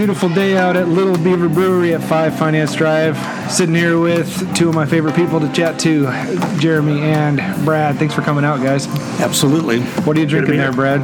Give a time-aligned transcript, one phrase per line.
[0.00, 3.18] a beautiful day out at Little Beaver Brewery at 5 Finance Drive.
[3.50, 6.04] Sitting here with two of my favorite people to chat to,
[6.58, 7.96] Jeremy and Brad.
[7.96, 8.86] Thanks for coming out, guys.
[9.20, 9.82] Absolutely.
[10.04, 11.02] What are you drinking there, Brad?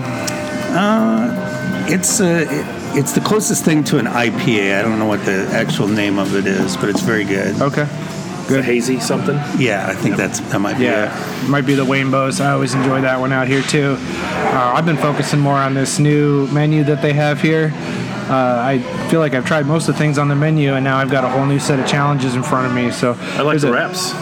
[1.93, 4.79] It's uh, it, it's the closest thing to an IPA.
[4.79, 7.61] I don't know what the actual name of it is, but it's very good.
[7.61, 7.87] Okay.
[8.49, 8.65] Good.
[8.65, 9.37] hazy something.
[9.59, 12.41] Yeah, I think that's that might be Yeah, might be the Rainbows.
[12.41, 13.97] I always enjoy that one out here too.
[13.99, 17.73] Uh, I've been focusing more on this new menu that they have here.
[18.29, 18.79] Uh, I
[19.11, 21.23] feel like I've tried most of the things on the menu, and now I've got
[21.25, 22.91] a whole new set of challenges in front of me.
[22.91, 24.13] So I like the wraps.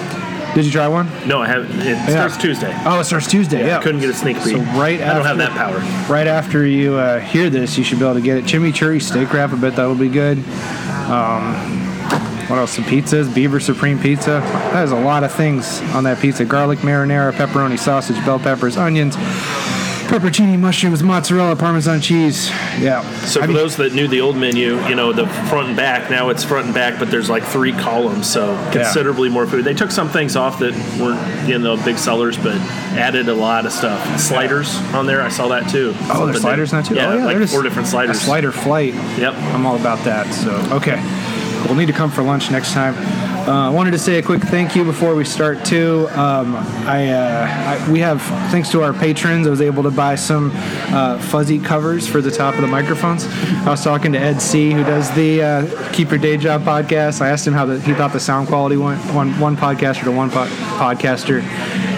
[0.54, 1.09] Did you try one?
[1.27, 1.73] No, I haven't.
[1.80, 2.73] It starts Tuesday.
[2.84, 3.66] Oh, it starts Tuesday.
[3.66, 4.52] Yeah, I couldn't get a sneak peek.
[4.56, 6.12] So right I don't have after- that power.
[6.12, 8.45] Right after you uh, hear this, you should be able to get it.
[8.45, 9.51] Chimichurri steak wrap.
[9.52, 10.38] I bet that'll be good.
[11.10, 11.84] Um,
[12.48, 12.73] what else?
[12.73, 13.32] Some pizzas.
[13.34, 14.40] Beaver Supreme Pizza.
[14.40, 16.45] That has a lot of things on that pizza.
[16.45, 19.16] Garlic marinara, pepperoni sausage, bell peppers, onions,
[20.06, 22.48] pepperoni, mushrooms, mozzarella, parmesan cheese.
[22.78, 23.02] Yeah.
[23.24, 25.76] So I for mean- those that knew the old menu, you know the front and
[25.76, 26.10] back.
[26.10, 29.64] Now it's front and back, but there's like three columns, so considerably more food.
[29.64, 32.56] They took some things off that weren't you know big sellers, but
[32.96, 34.20] added a lot of stuff.
[34.20, 35.92] Sliders on there, I saw that too.
[35.95, 36.95] Oh, Something there's sliders now too.
[36.95, 38.20] Yeah, oh, yeah like there's four different sliders.
[38.20, 38.95] Slider flight.
[39.18, 39.34] Yep.
[39.34, 40.32] I'm all about that.
[40.34, 40.96] So okay,
[41.65, 42.95] we'll need to come for lunch next time.
[43.46, 46.09] Uh, I wanted to say a quick thank you before we start too.
[46.12, 50.15] Um, I, uh, I we have thanks to our patrons, I was able to buy
[50.15, 53.26] some uh, fuzzy covers for the top of the microphones.
[53.26, 57.20] I was talking to Ed C, who does the uh, Keep Your Day Job podcast.
[57.20, 60.12] I asked him how the, he thought the sound quality went one one podcaster to
[60.12, 60.46] one po-
[60.79, 61.42] podcaster,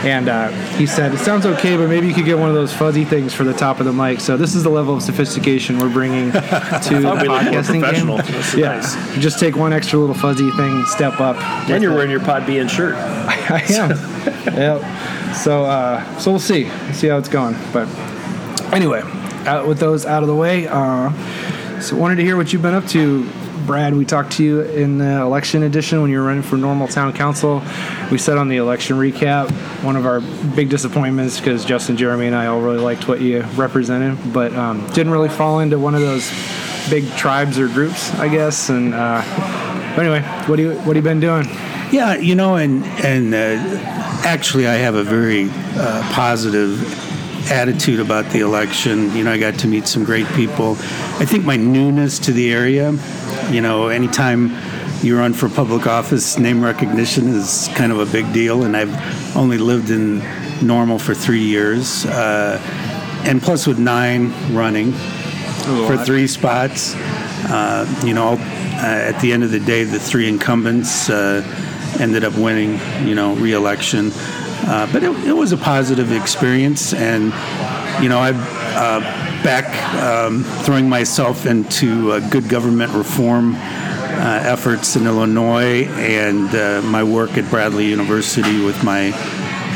[0.04, 2.72] and uh, he said it sounds okay, but maybe you could get one of those
[2.72, 4.20] fuzzy things for the top of the mic.
[4.20, 7.62] So this is the level of sophistication we're bringing to the Thought we looked more
[7.62, 8.58] podcasting game.
[8.58, 9.18] Yeah, nice.
[9.18, 11.36] just take one extra little fuzzy thing, step up.
[11.68, 12.94] And you're wearing your Podbean shirt.
[13.48, 13.90] I am.
[14.54, 15.34] yep.
[15.36, 16.64] So, uh, so we'll see.
[16.64, 17.56] We'll see how it's going.
[17.72, 17.88] But
[18.72, 19.02] anyway,
[19.46, 20.66] out with those out of the way.
[20.66, 21.12] Uh,
[21.80, 23.28] so, wanted to hear what you've been up to,
[23.66, 23.94] Brad.
[23.94, 27.12] We talked to you in the election edition when you were running for normal town
[27.12, 27.62] council.
[28.10, 29.50] We said on the election recap
[29.82, 30.20] one of our
[30.54, 34.86] big disappointments because Justin, Jeremy, and I all really liked what you represented, but um,
[34.88, 36.30] didn't really fall into one of those
[36.88, 38.68] big tribes or groups, I guess.
[38.68, 39.22] And uh,
[39.98, 41.46] anyway, what do you what have you been doing?
[41.90, 43.80] Yeah, you know, and and uh,
[44.24, 46.80] actually, I have a very uh, positive
[47.50, 49.14] attitude about the election.
[49.14, 50.72] You know, I got to meet some great people.
[51.18, 52.90] I think my newness to the area,
[53.50, 54.50] you know, anytime
[55.02, 59.36] you run for public office, name recognition is kind of a big deal, and I've
[59.36, 60.22] only lived in
[60.62, 62.58] Normal for three years, uh,
[63.24, 66.94] and plus with nine running for three spots.
[67.48, 71.42] Uh, you know, uh, at the end of the day, the three incumbents uh,
[72.00, 74.10] ended up winning, you know, re-election.
[74.68, 77.24] Uh, but it, it was a positive experience, and
[78.02, 78.36] you know, I'm
[78.76, 79.00] uh,
[79.42, 79.66] back
[80.02, 87.02] um, throwing myself into uh, good government reform uh, efforts in Illinois and uh, my
[87.02, 89.10] work at Bradley University with my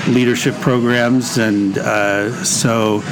[0.09, 3.03] leadership programs, and uh, so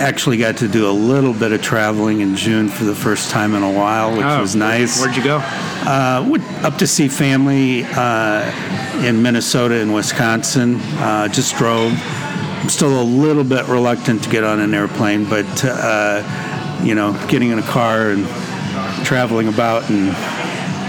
[0.00, 3.54] actually got to do a little bit of traveling in June for the first time
[3.54, 5.00] in a while, which Oh, was nice.
[5.00, 5.38] Where'd you go?
[5.38, 10.76] Uh, up to see family uh, in Minnesota and Wisconsin.
[10.98, 11.92] Uh, just drove.
[12.60, 17.12] I'm still a little bit reluctant to get on an airplane, but uh, you know,
[17.28, 18.26] getting in a car and
[19.04, 20.14] traveling about and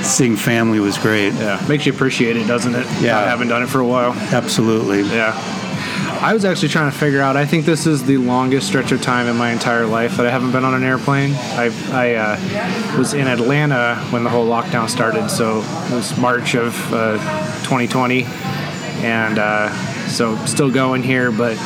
[0.05, 1.33] seeing family was great.
[1.33, 2.85] Yeah, makes you appreciate it, doesn't it?
[3.01, 3.19] Yeah.
[3.19, 4.13] I haven't done it for a while.
[4.13, 5.01] Absolutely.
[5.03, 5.33] Yeah.
[6.21, 7.37] I was actually trying to figure out.
[7.37, 10.31] I think this is the longest stretch of time in my entire life that I
[10.31, 11.33] haven't been on an airplane.
[11.33, 16.55] I, I uh, was in Atlanta when the whole lockdown started, so it was March
[16.55, 17.13] of uh,
[17.63, 19.69] 2020, and uh,
[20.09, 21.31] so still going here.
[21.31, 21.57] But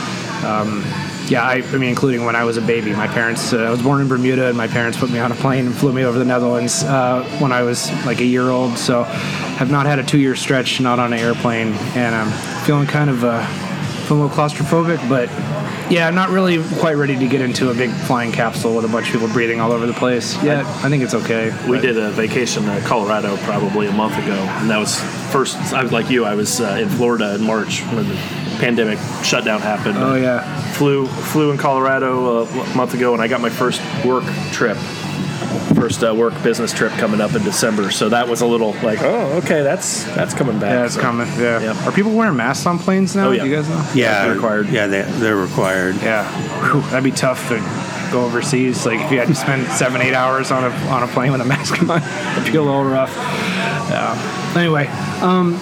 [0.43, 0.83] um,
[1.27, 3.53] yeah, I, I mean, including when I was a baby, my parents.
[3.53, 5.75] Uh, I was born in Bermuda, and my parents put me on a plane and
[5.75, 8.77] flew me over the Netherlands uh, when I was like a year old.
[8.77, 13.09] So have not had a two-year stretch not on an airplane, and I'm feeling kind
[13.09, 13.23] of.
[13.23, 13.72] Uh,
[14.09, 15.29] a little claustrophobic, but
[15.91, 18.87] yeah, I'm not really quite ready to get into a big flying capsule with a
[18.87, 20.65] bunch of people breathing all over the place yet.
[20.65, 21.51] I think it's okay.
[21.67, 24.99] We but- did a vacation to Colorado probably a month ago, and that was
[25.31, 25.57] first.
[25.73, 26.25] I was like you.
[26.25, 28.15] I was uh, in Florida in March when the
[28.59, 29.97] pandemic shutdown happened.
[29.97, 30.41] Oh yeah,
[30.73, 34.77] flew flew in Colorado a month ago, and I got my first work trip,
[35.75, 37.91] first uh, work business trip coming up in December.
[37.91, 40.71] So that was a little like, oh, okay, that's that's coming back.
[40.71, 41.27] yeah, it's So, coming.
[41.39, 41.61] Yeah.
[41.61, 41.85] Yeah.
[41.87, 43.27] Are people wearing masks on planes now?
[43.27, 43.43] Oh, yeah.
[43.43, 43.91] Do you guys know?
[43.93, 44.69] Yeah, They're required.
[44.69, 45.95] Yeah, they, they're required.
[45.97, 46.23] Yeah,
[46.71, 47.57] Whew, that'd be tough to
[48.11, 48.85] go overseas.
[48.85, 51.41] Like if you had to spend seven, eight hours on a on a plane with
[51.41, 52.01] a mask on,
[52.41, 53.13] it'd be a little rough.
[53.89, 54.53] Yeah.
[54.55, 54.87] Anyway,
[55.21, 55.53] um,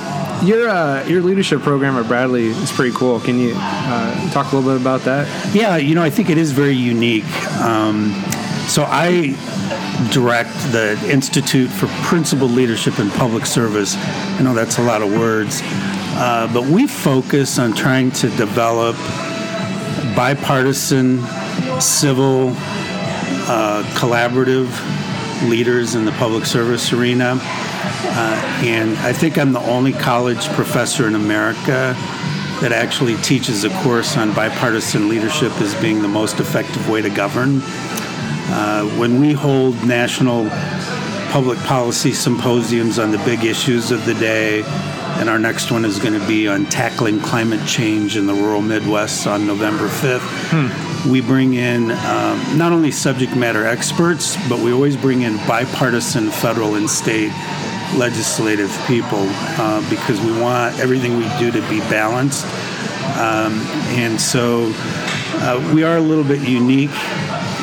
[0.46, 3.20] your uh, your leadership program at Bradley is pretty cool.
[3.20, 5.28] Can you uh, talk a little bit about that?
[5.56, 7.26] Yeah, you know, I think it is very unique.
[7.62, 8.12] Um,
[8.68, 9.36] so I
[10.10, 13.96] direct the Institute for Principled Leadership in Public Service.
[13.96, 18.96] I know that's a lot of words, uh, but we focus on trying to develop
[20.16, 21.20] bipartisan,
[21.80, 22.54] civil,
[23.48, 24.70] uh, collaborative
[25.50, 27.38] leaders in the public service arena.
[27.40, 31.96] Uh, and I think I'm the only college professor in America
[32.62, 37.10] that actually teaches a course on bipartisan leadership as being the most effective way to
[37.10, 37.62] govern.
[38.54, 40.50] Uh, when we hold national
[41.32, 44.62] public policy symposiums on the big issues of the day,
[45.20, 48.62] and our next one is going to be on tackling climate change in the rural
[48.62, 50.20] Midwest on November 5th.
[50.52, 51.10] Hmm.
[51.10, 56.30] We bring in um, not only subject matter experts, but we always bring in bipartisan
[56.30, 57.32] federal and state
[57.96, 62.46] legislative people uh, because we want everything we do to be balanced.
[63.18, 63.54] Um,
[63.96, 66.92] and so uh, we are a little bit unique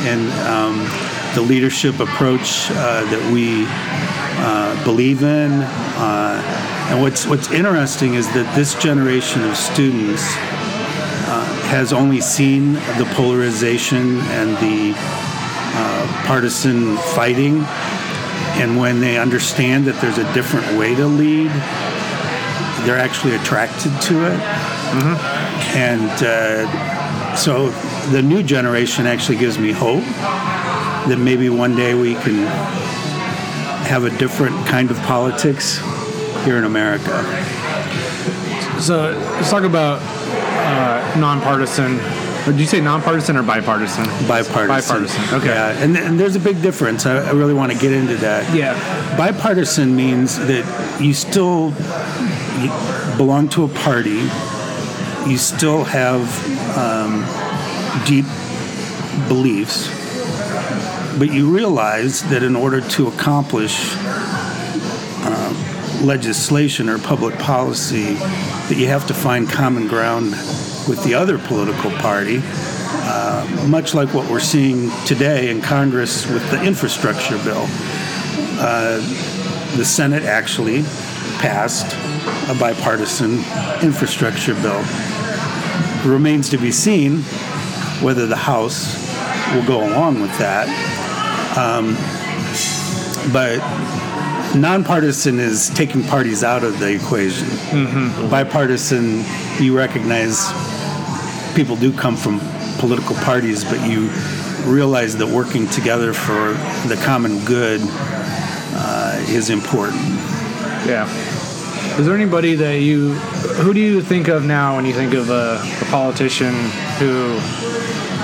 [0.06, 0.86] in um,
[1.34, 3.64] the leadership approach uh, that we
[4.40, 5.52] uh, believe in.
[5.52, 6.42] Uh,
[6.90, 10.22] and what's what's interesting is that this generation of students
[11.28, 17.62] uh, has only seen the polarization and the uh, partisan fighting,
[18.60, 21.50] and when they understand that there's a different way to lead,
[22.86, 24.38] they're actually attracted to it.
[24.88, 25.76] Mm-hmm.
[25.76, 27.70] And uh, so
[28.10, 30.04] the new generation actually gives me hope
[31.08, 32.46] that maybe one day we can
[33.86, 35.78] have a different kind of politics
[36.44, 37.22] here in America.
[38.80, 41.98] So let's talk about uh, nonpartisan.
[42.46, 44.04] Or did you say nonpartisan or bipartisan?
[44.26, 44.68] Bipartisan.
[44.68, 45.34] Bipartisan.
[45.34, 45.48] Okay.
[45.48, 47.04] Yeah, and, and there's a big difference.
[47.04, 48.54] I, I really want to get into that.
[48.54, 48.74] Yeah.
[49.16, 50.64] Bipartisan means that
[51.00, 51.72] you still
[53.16, 54.28] belong to a party.
[55.28, 56.22] You still have
[56.78, 57.24] um,
[58.06, 58.26] deep
[59.28, 59.88] beliefs,
[61.18, 63.94] but you realize that in order to accomplish
[66.02, 70.30] legislation or public policy that you have to find common ground
[70.88, 76.48] with the other political party, uh, much like what we're seeing today in Congress with
[76.50, 77.64] the infrastructure bill.
[78.60, 78.96] Uh,
[79.76, 80.82] the Senate actually
[81.38, 81.86] passed
[82.48, 83.34] a bipartisan
[83.82, 84.82] infrastructure bill.
[84.82, 87.22] It remains to be seen
[88.02, 88.96] whether the House
[89.54, 90.68] will go along with that.
[91.56, 91.94] Um,
[93.32, 93.58] but
[94.56, 97.46] nonpartisan is taking parties out of the equation.
[97.46, 98.30] Mm-hmm.
[98.30, 99.24] Bipartisan,
[99.62, 100.50] you recognize
[101.54, 102.40] people do come from
[102.78, 104.08] political parties, but you
[104.64, 106.52] realize that working together for
[106.88, 110.02] the common good uh, is important.
[110.86, 111.08] Yeah.
[111.98, 115.30] Is there anybody that you, who do you think of now when you think of
[115.30, 116.54] a, a politician
[116.98, 117.38] who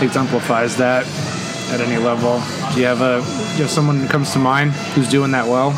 [0.03, 1.07] exemplifies that
[1.71, 2.43] at any level?
[2.75, 5.47] Do you have a, do you have someone that comes to mind who's doing that
[5.47, 5.71] well?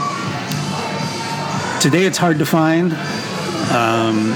[1.81, 2.93] Today it's hard to find.
[3.73, 4.33] Um,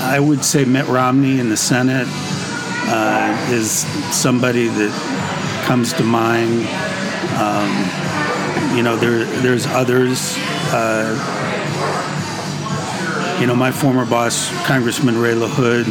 [0.00, 6.66] I would say Mitt Romney in the Senate uh, is somebody that comes to mind.
[7.38, 10.34] Um, you know, there there's others.
[10.72, 11.38] Uh,
[13.40, 15.86] you know, my former boss, Congressman Ray LaHood,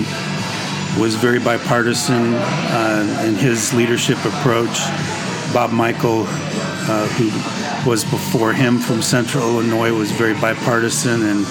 [0.99, 4.79] was very bipartisan uh, in his leadership approach.
[5.53, 11.45] Bob Michel, uh, who was before him from Central Illinois was very bipartisan and.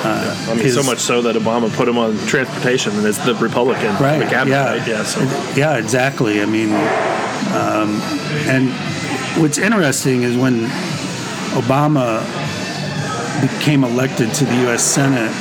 [0.00, 3.18] Uh, I mean, his, so much so that Obama put him on transportation and it's
[3.18, 4.78] the Republican right, the cabinet, yeah.
[4.78, 4.86] right?
[4.86, 5.20] Yeah, so.
[5.56, 6.40] yeah, exactly.
[6.40, 6.70] I mean,
[7.52, 8.00] um,
[8.46, 8.70] and
[9.42, 10.66] what's interesting is when
[11.58, 12.22] Obama
[13.40, 14.84] became elected to the U.S.
[14.84, 15.32] Senate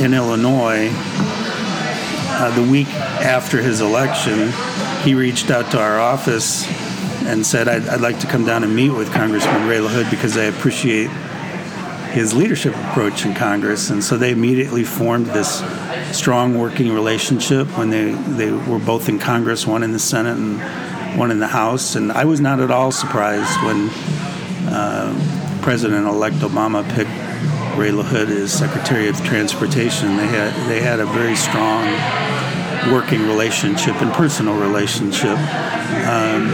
[0.00, 4.52] in Illinois, uh, the week after his election,
[5.02, 6.66] he reached out to our office
[7.24, 10.36] and said, I'd, I'd, like to come down and meet with Congressman Ray LaHood because
[10.36, 11.10] I appreciate
[12.10, 13.90] his leadership approach in Congress.
[13.90, 15.62] And so they immediately formed this
[16.16, 21.18] strong working relationship when they, they were both in Congress, one in the Senate and
[21.18, 21.94] one in the House.
[21.94, 23.88] And I was not at all surprised when
[24.68, 27.10] uh, President elect Obama picked
[27.76, 30.16] Ray LaHood is Secretary of Transportation.
[30.16, 31.86] They had, they had a very strong
[32.92, 35.38] working relationship and personal relationship.
[36.06, 36.48] Um,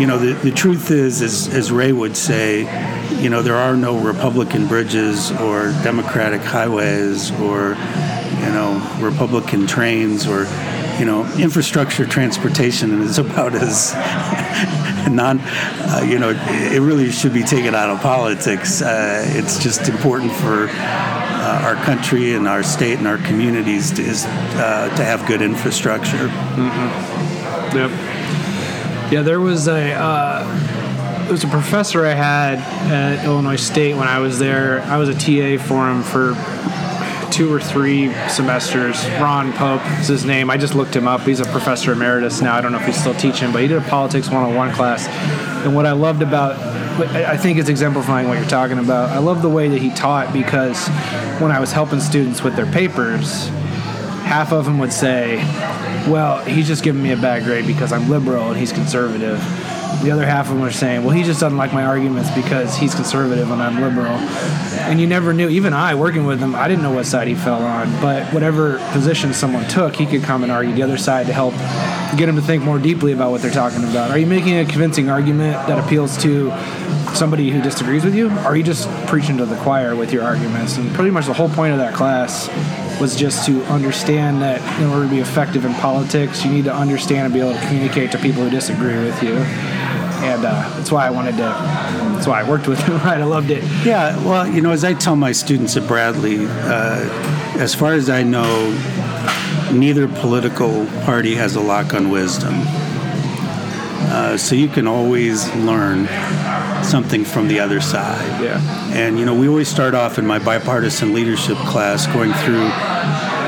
[0.00, 2.60] you know, the, the truth is, as, as Ray would say,
[3.20, 10.28] you know, there are no Republican bridges or Democratic highways or, you know, Republican trains
[10.28, 10.46] or,
[10.98, 13.92] you know, infrastructure transportation is about as
[15.10, 18.82] non, uh, you know, it really should be taken out of politics.
[18.82, 24.02] Uh, it's just important for uh, our country and our state and our communities to,
[24.02, 26.28] is, uh, to have good infrastructure.
[26.28, 27.76] Mm-hmm.
[27.76, 27.90] Yep.
[29.12, 30.44] Yeah, there was a uh,
[31.24, 32.58] there was a professor I had
[32.90, 34.80] at Illinois State when I was there.
[34.82, 36.34] I was a TA for him for
[37.34, 39.04] two or three semesters.
[39.20, 40.50] Ron Pope is his name.
[40.50, 41.22] I just looked him up.
[41.22, 42.54] He's a professor emeritus now.
[42.54, 45.08] I don't know if he's still teaching, but he did a politics 101 class.
[45.66, 46.56] And what I loved about
[46.94, 49.10] I think it's exemplifying what you're talking about.
[49.10, 50.86] I love the way that he taught because
[51.40, 53.48] when I was helping students with their papers,
[54.22, 55.38] half of them would say,
[56.08, 59.40] Well, he's just giving me a bad grade because I'm liberal and he's conservative
[60.02, 62.76] the other half of them were saying, well, he just doesn't like my arguments because
[62.76, 64.16] he's conservative and I'm liberal.
[64.86, 67.34] And you never knew, even I, working with him, I didn't know what side he
[67.34, 67.90] fell on.
[68.00, 71.54] But whatever position someone took, he could come and argue the other side to help
[72.16, 74.10] get him to think more deeply about what they're talking about.
[74.10, 76.50] Are you making a convincing argument that appeals to
[77.14, 78.30] somebody who disagrees with you?
[78.30, 80.76] Or are you just preaching to the choir with your arguments?
[80.76, 82.48] And pretty much the whole point of that class
[83.00, 86.74] was just to understand that in order to be effective in politics, you need to
[86.74, 89.34] understand and be able to communicate to people who disagree with you
[90.22, 91.42] and uh, that's why I wanted to.
[91.42, 92.96] That's why I worked with him.
[92.98, 93.62] Right, I loved it.
[93.84, 98.08] Yeah, well, you know, as I tell my students at Bradley, uh, as far as
[98.08, 98.70] I know,
[99.72, 102.54] neither political party has a lock on wisdom.
[104.06, 106.06] Uh, so you can always learn
[106.84, 108.42] something from the other side.
[108.42, 108.60] Yeah.
[108.92, 112.70] And you know, we always start off in my bipartisan leadership class going through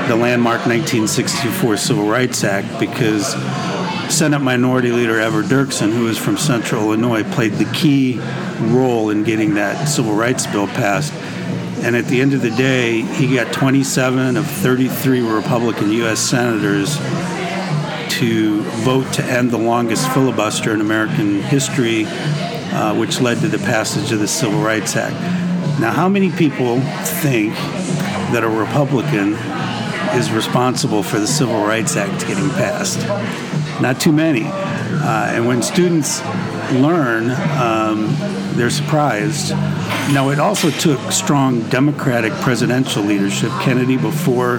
[0.09, 3.35] the landmark 1964 Civil Rights Act because
[4.11, 8.21] Senate Minority Leader Everett Dirksen, who is from Central Illinois, played the key
[8.73, 11.13] role in getting that civil rights bill passed.
[11.85, 16.21] And at the end of the day, he got 27 of 33 Republican U.S.
[16.21, 16.97] senators
[18.19, 23.59] to vote to end the longest filibuster in American history, uh, which led to the
[23.59, 25.15] passage of the Civil Rights Act.
[25.81, 26.81] Now, how many people
[27.21, 27.55] think
[28.33, 29.35] that a Republican
[30.19, 33.01] is responsible for the Civil Rights Act getting passed?
[33.81, 34.45] Not too many.
[34.45, 36.21] Uh, and when students
[36.73, 37.31] learn,
[37.61, 38.15] um,
[38.57, 39.51] they're surprised.
[40.13, 43.51] Now, it also took strong Democratic presidential leadership.
[43.61, 44.59] Kennedy before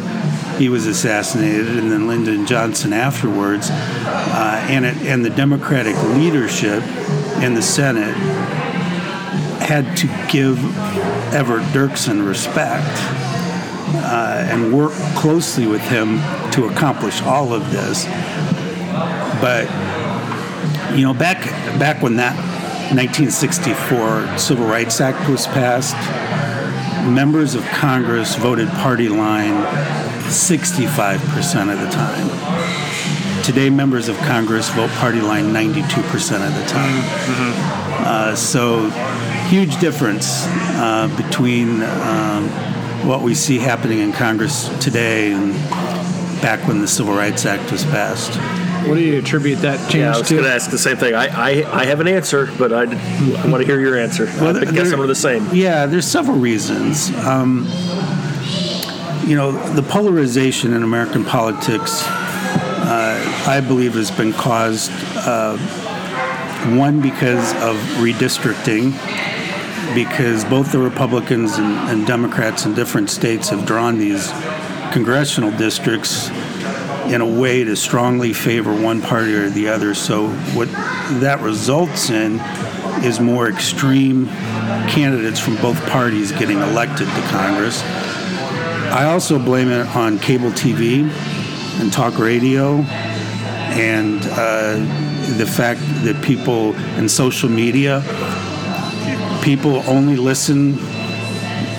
[0.57, 6.83] he was assassinated, and then Lyndon Johnson afterwards, uh, and it, and the Democratic leadership
[7.41, 8.15] in the Senate
[9.61, 10.57] had to give
[11.33, 12.87] Everett Dirksen respect
[13.95, 16.19] uh, and work closely with him
[16.51, 18.05] to accomplish all of this.
[19.39, 19.65] But
[20.95, 21.43] you know, back
[21.79, 22.35] back when that
[22.93, 25.95] 1964 Civil Rights Act was passed,
[27.07, 29.63] members of Congress voted party line
[30.27, 33.43] 65% of the time.
[33.43, 37.01] Today, members of Congress vote party line 92% of the time.
[37.01, 38.03] Mm-hmm.
[38.05, 38.89] Uh, so,
[39.47, 42.49] huge difference uh, between um,
[43.07, 45.53] what we see happening in Congress today and
[46.41, 48.37] back when the Civil Rights Act was passed.
[48.89, 49.97] What do you attribute that change to?
[49.99, 51.13] yeah, I was going to ask the same thing.
[51.13, 54.25] I, I, I have an answer, but I, I want to hear your answer.
[54.25, 55.47] Well, I guess some are the same.
[55.53, 57.09] Yeah, there's several reasons.
[57.25, 57.65] Um,
[59.25, 65.57] you know, the polarization in American politics, uh, I believe, has been caused, uh,
[66.77, 68.93] one, because of redistricting,
[69.93, 74.31] because both the Republicans and, and Democrats in different states have drawn these
[74.91, 76.29] congressional districts
[77.09, 79.93] in a way to strongly favor one party or the other.
[79.93, 80.67] So what
[81.21, 82.39] that results in
[83.03, 84.27] is more extreme
[84.89, 87.81] candidates from both parties getting elected to Congress.
[88.91, 91.09] I also blame it on cable TV
[91.79, 92.77] and talk radio
[93.77, 94.77] and uh,
[95.37, 98.01] the fact that people in social media
[99.43, 100.73] people only listen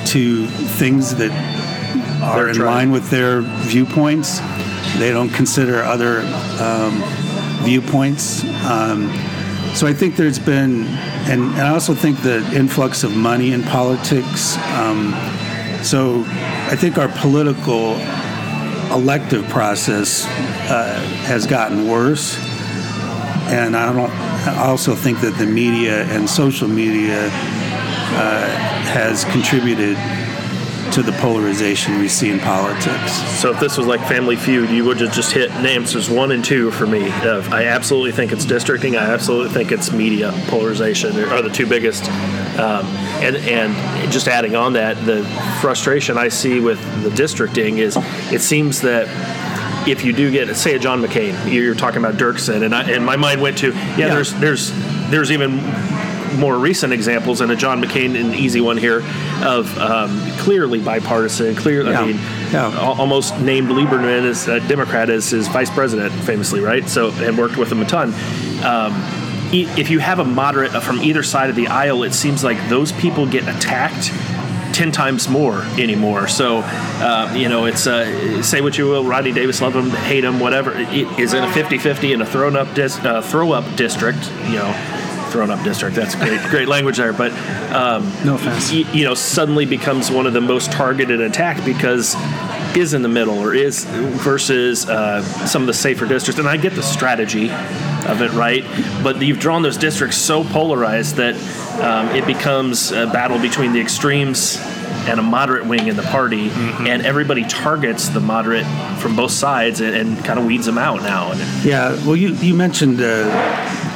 [0.07, 1.31] to things that
[2.23, 4.41] are in line with their viewpoints
[4.99, 6.21] they don't consider other
[6.61, 7.03] um,
[7.65, 8.45] viewpoints.
[8.65, 9.13] Um,
[9.75, 10.87] so I think there's been,
[11.29, 14.57] and, and, I also think the influx of money in politics.
[14.75, 15.13] Um,
[15.83, 17.95] so I think our political
[18.91, 22.37] elective process uh, has gotten worse,
[23.51, 24.11] and I don't.
[24.11, 28.49] I also think that the media and social media uh,
[28.89, 29.97] has contributed
[30.93, 33.13] to the polarization we see in politics.
[33.41, 36.45] So if this was like Family Feud, you would have just hit answers one and
[36.45, 37.09] two for me.
[37.09, 38.97] I absolutely think it's districting.
[38.97, 42.05] I absolutely think it's media polarization are the two biggest.
[42.59, 42.87] Um,
[43.21, 45.25] and and just adding on that, the
[45.61, 47.97] frustration I see with the districting is
[48.33, 49.07] it seems that
[49.89, 53.05] if you do get say a John McCain, you're talking about Dirksen, and I, and
[53.05, 54.09] my mind went to yeah, yeah.
[54.09, 54.73] there's there's
[55.11, 55.59] there's even
[56.39, 59.03] more recent examples, and a John McCain, an easy one here,
[59.45, 61.85] of um, clearly bipartisan, clear.
[61.85, 62.01] Yeah.
[62.01, 62.17] I mean,
[62.53, 62.79] yeah.
[62.79, 66.89] almost named Lieberman as a Democrat as his vice president, famously, right?
[66.89, 68.15] So, and worked with him a ton.
[68.65, 72.59] um, if you have a moderate from either side of the aisle, it seems like
[72.69, 74.13] those people get attacked
[74.75, 76.29] 10 times more anymore.
[76.29, 80.23] So, uh, you know, it's uh, say what you will, Rodney Davis, love him, hate
[80.23, 80.73] him, whatever.
[80.77, 84.31] It is in a 50 50 in a thrown up dis- uh, throw up district,
[84.45, 85.08] you know.
[85.31, 85.95] Thrown up district.
[85.95, 87.13] That's great, great language there.
[87.13, 87.33] But
[87.73, 88.73] um, no offense.
[88.73, 92.15] Y- you know, suddenly becomes one of the most targeted attacked because
[92.77, 96.39] is in the middle or is versus uh, some of the safer districts.
[96.39, 98.65] And I get the strategy of it, right?
[99.03, 101.35] But you've drawn those districts so polarized that
[101.81, 104.59] um, it becomes a battle between the extremes
[105.09, 106.87] and a moderate wing in the party, mm-hmm.
[106.87, 108.67] and everybody targets the moderate
[108.99, 111.33] from both sides and, and kind of weeds them out now.
[111.63, 113.88] Yeah, well, you, you mentioned uh,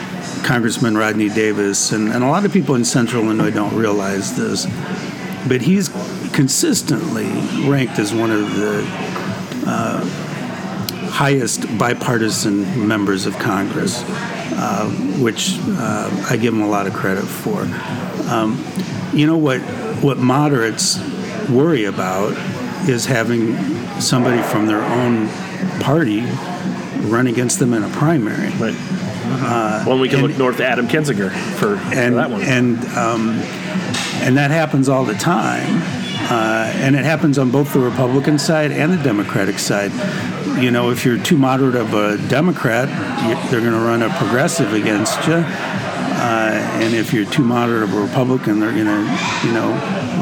[0.44, 4.66] Congressman Rodney Davis, and, and a lot of people in central Illinois don't realize this,
[5.48, 5.88] but he's
[6.32, 7.26] consistently
[7.68, 8.84] ranked as one of the
[9.66, 10.04] uh,
[11.10, 14.88] highest bipartisan members of Congress, uh,
[15.20, 17.62] which uh, I give him a lot of credit for.
[18.28, 18.64] Um,
[19.12, 19.60] you know what?
[20.02, 20.98] What moderates
[21.48, 22.32] worry about
[22.88, 23.56] is having
[24.00, 25.28] somebody from their own
[25.80, 26.20] party
[27.02, 28.48] run against them in a primary.
[28.58, 28.74] Right.
[29.24, 32.42] Uh, well, we can and, look north to Adam Kinzinger for, and, for that one.
[32.42, 33.40] And um,
[34.22, 35.82] and that happens all the time.
[36.30, 39.90] Uh, and it happens on both the Republican side and the Democratic side.
[40.62, 42.88] You know, if you're too moderate of a Democrat,
[43.50, 45.34] they're going to run a progressive against you.
[46.24, 49.70] Uh, and if you're too moderate of a Republican, they're going to, you know,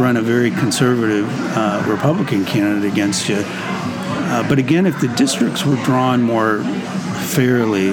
[0.00, 3.44] run a very conservative uh, Republican candidate against you.
[4.30, 6.62] Uh, but again, if the districts were drawn more
[7.34, 7.90] fairly,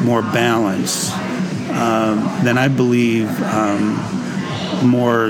[0.00, 1.12] more balanced,
[1.70, 3.94] um, then I believe um,
[4.82, 5.28] more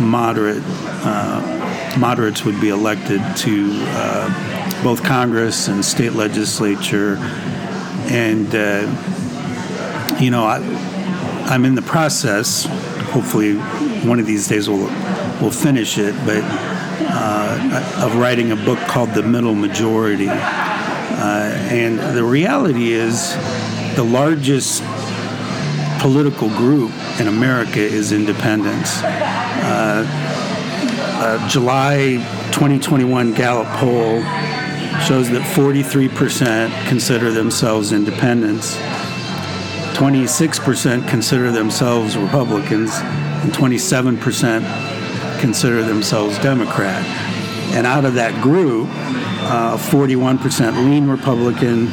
[0.00, 0.62] moderate
[1.04, 7.16] uh, moderates would be elected to uh, both Congress and state legislature,
[8.10, 10.58] and uh, you know I,
[11.48, 12.66] I'm in the process.
[13.10, 13.56] Hopefully,
[14.06, 14.88] one of these days we'll
[15.40, 20.32] we'll finish it, but uh, of writing a book called The Middle Majority, uh,
[21.70, 23.34] and the reality is
[23.96, 24.82] the largest
[26.00, 29.02] political group in America is independents.
[29.02, 30.04] Uh,
[31.16, 32.16] uh, July
[32.52, 34.20] 2021 Gallup poll
[35.06, 38.76] shows that 43% consider themselves independents,
[39.96, 44.93] 26% consider themselves Republicans, and 27%
[45.44, 47.04] consider themselves Democrat.
[47.76, 51.88] And out of that group, uh, 41% lean Republican,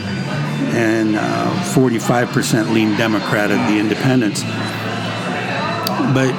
[0.73, 4.43] and uh, 45% lean Democrat of the independents.
[6.13, 6.31] But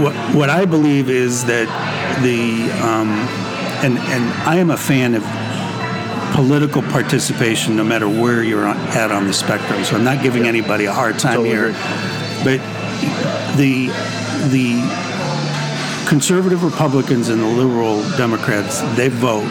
[0.00, 1.68] what, what I believe is that
[2.22, 3.10] the, um,
[3.84, 5.22] and, and I am a fan of
[6.34, 9.84] political participation no matter where you're at on the spectrum.
[9.84, 11.72] So I'm not giving anybody a hard time totally here.
[12.42, 12.58] But
[13.58, 13.88] the,
[14.48, 15.07] the
[16.08, 19.46] conservative Republicans and the liberal Democrats, they vote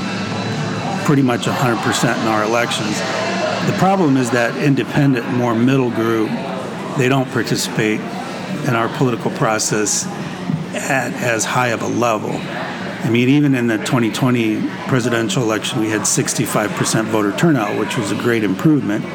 [1.06, 2.98] pretty much 100% in our elections.
[3.68, 6.30] The problem is that independent, more middle group,
[6.98, 8.00] they don't participate
[8.68, 10.08] in our political process
[10.74, 12.32] at as high of a level.
[12.32, 18.12] I mean, even in the 2020 presidential election, we had 65% voter turnout, which was
[18.12, 19.06] a great improvement,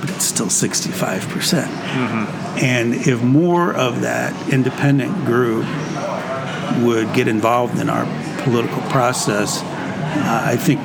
[0.00, 1.28] but it's still 65%.
[1.28, 5.64] percent mm hmm And if more of that independent group
[6.84, 8.04] would get involved in our
[8.42, 10.80] political process, uh, I think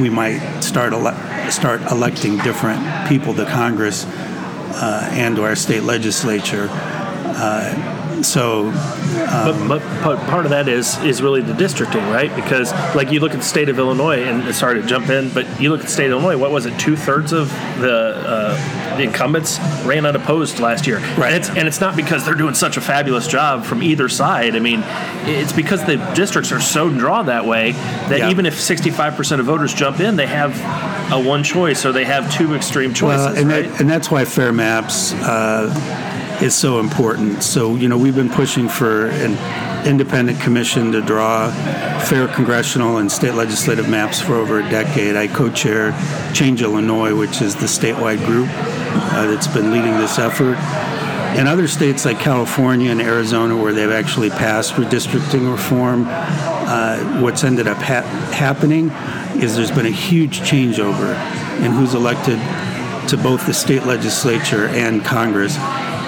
[0.00, 5.82] we might start ele- start electing different people to Congress uh, and to our state
[5.82, 6.68] legislature.
[6.70, 12.34] Uh, so, um, but, but, part of that is is really the districting, right?
[12.34, 15.60] Because like you look at the state of Illinois, and sorry to jump in, but
[15.60, 16.36] you look at the state of Illinois.
[16.36, 16.78] What was it?
[16.80, 17.48] Two thirds of
[17.80, 21.32] the, uh, the incumbents ran unopposed last year, right?
[21.32, 24.54] And it's and it's not because they're doing such a fabulous job from either side.
[24.54, 24.82] I mean,
[25.24, 28.30] it's because the districts are so drawn that way that yeah.
[28.30, 30.52] even if 65 percent of voters jump in, they have
[31.12, 33.26] a one choice or they have two extreme choices.
[33.26, 33.68] Well, and, right?
[33.68, 35.12] that, and that's why fair maps.
[35.14, 36.04] Uh,
[36.42, 37.42] is so important.
[37.42, 39.36] So, you know, we've been pushing for an
[39.86, 41.50] independent commission to draw
[42.04, 45.16] fair congressional and state legislative maps for over a decade.
[45.16, 45.92] I co chair
[46.34, 48.48] Change Illinois, which is the statewide group
[48.98, 50.56] uh, that's been leading this effort.
[51.38, 57.44] In other states like California and Arizona, where they've actually passed redistricting reform, uh, what's
[57.44, 58.90] ended up ha- happening
[59.40, 61.14] is there's been a huge changeover
[61.64, 62.38] in who's elected
[63.08, 65.56] to both the state legislature and Congress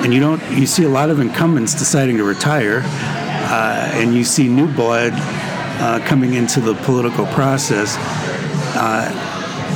[0.03, 4.25] and you don't you see a lot of incumbents deciding to retire, uh, and you
[4.25, 7.97] see new blood uh, coming into the political process.
[8.77, 9.11] Uh,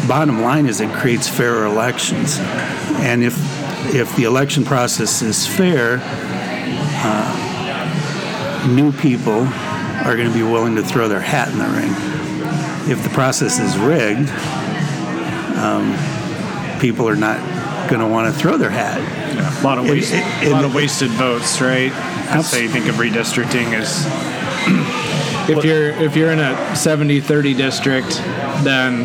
[0.09, 2.39] bottom line is it creates fairer elections.
[3.01, 3.37] And if
[3.95, 6.01] if the election process is fair,
[7.05, 9.47] uh, new people
[10.05, 11.91] are going to be willing to throw their hat in the ring.
[12.91, 14.31] If the process is rigged,
[15.59, 15.97] um,
[16.81, 17.39] people are not
[17.89, 18.99] going to want to throw their hat.
[19.35, 21.91] Yeah, a lot of waste, it, it, a lot of wasted votes, right?
[22.27, 24.05] That's how you think of redistricting as
[25.49, 28.17] if you're if you're in a 70-30 district,
[28.65, 29.05] then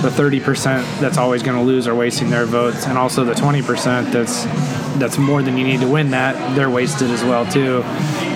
[0.00, 4.12] the 30% that's always going to lose are wasting their votes, and also the 20%
[4.12, 4.44] that's
[4.98, 7.82] that's more than you need to win that they're wasted as well too.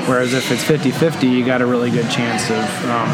[0.06, 3.08] Whereas if it's 50-50, you got a really good chance of um,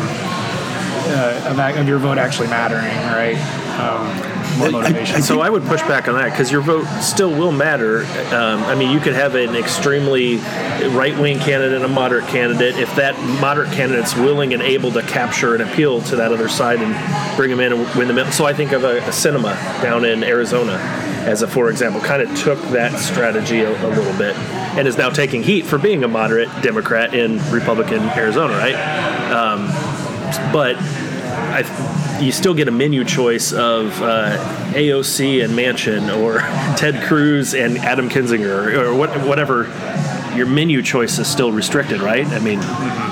[1.15, 3.37] uh, of, of, your vote actually mattering, right?
[3.79, 4.32] Um,
[4.71, 5.17] motivation.
[5.17, 8.05] I, I so I would push back on that because your vote still will matter.
[8.35, 12.77] Um, I mean, you could have an extremely right-wing candidate and a moderate candidate.
[12.77, 16.81] If that moderate candidate's willing and able to capture and appeal to that other side
[16.81, 18.31] and bring them in and win them.
[18.33, 20.79] So I think of a, a Sinema down in Arizona
[21.23, 24.35] as a for example, kind of took that strategy a, a, little bit
[24.77, 28.75] and is now taking heat for being a moderate Democrat in Republican Arizona, right?
[29.31, 29.67] Um,
[30.53, 31.63] but I
[32.23, 34.37] you still get a menu choice of uh,
[34.73, 36.39] AOC and Manchin or
[36.77, 39.65] Ted Cruz and Adam Kinzinger or what, whatever.
[40.37, 42.27] Your menu choice is still restricted, right?
[42.27, 42.59] I mean,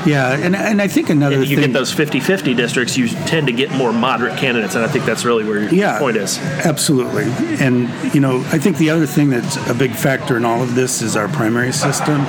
[0.07, 3.53] yeah, and, and I think another you thing, get those 50-50 districts, you tend to
[3.53, 6.39] get more moderate candidates, and I think that's really where your yeah, point is.
[6.39, 7.25] Absolutely,
[7.63, 10.75] and you know, I think the other thing that's a big factor in all of
[10.75, 12.25] this is our primary system.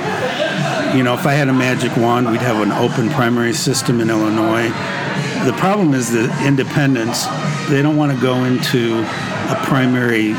[0.94, 4.10] You know, if I had a magic wand, we'd have an open primary system in
[4.10, 4.70] Illinois
[5.44, 7.26] the problem is the independents,
[7.68, 10.32] they don't want to go into a primary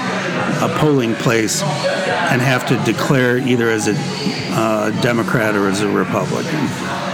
[0.62, 3.96] a polling place and have to declare either as a
[4.56, 6.68] uh, Democrat or as a Republican.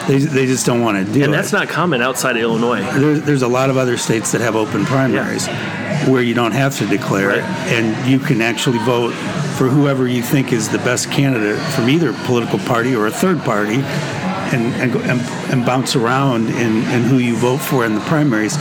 [0.08, 1.26] They, they just don't want to do and it.
[1.26, 2.82] And that's not common outside of Illinois.
[2.82, 6.10] There's, there's a lot of other states that have open primaries yeah.
[6.10, 7.38] where you don't have to declare right.
[7.40, 9.14] it, and you can actually vote
[9.60, 13.38] for whoever you think is the best candidate from either political party or a third
[13.42, 15.20] party and and, and,
[15.52, 18.58] and bounce around in, in who you vote for in the primaries.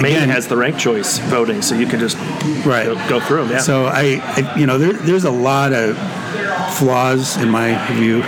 [0.00, 2.16] Maine has the ranked choice voting, so you can just
[2.64, 2.84] right.
[2.84, 3.50] go, go through them.
[3.50, 3.58] Yeah.
[3.58, 5.96] So I, I you know, there, there's a lot of
[6.76, 8.22] flaws in my view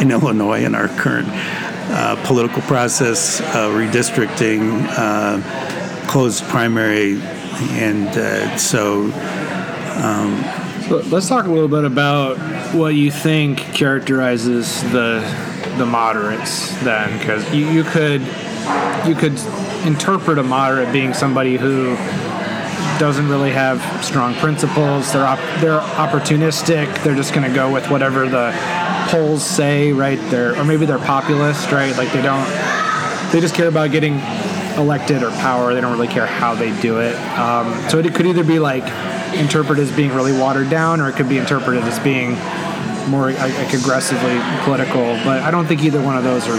[0.00, 7.20] in Illinois in our current uh, political process, uh, redistricting, uh, closed primary,
[7.72, 9.10] and uh, so.
[10.00, 10.61] Um, so
[10.98, 12.36] let's talk a little bit about
[12.74, 15.20] what you think characterizes the
[15.78, 18.20] the moderates then, because you, you could
[19.06, 19.38] you could
[19.86, 21.96] interpret a moderate being somebody who
[22.98, 25.12] doesn't really have strong principles.
[25.12, 27.02] They're op- they're opportunistic.
[27.02, 28.52] They're just going to go with whatever the
[29.08, 30.18] polls say, right?
[30.30, 31.96] They're or maybe they're populist, right?
[31.96, 32.46] Like they don't
[33.32, 34.20] they just care about getting
[34.76, 35.74] elected or power.
[35.74, 37.16] They don't really care how they do it.
[37.38, 38.84] Um, so it could either be like
[39.34, 42.32] interpreted as being really watered down, or it could be interpreted as being
[43.10, 45.02] more like aggressively political.
[45.24, 46.56] But I don't think either one of those are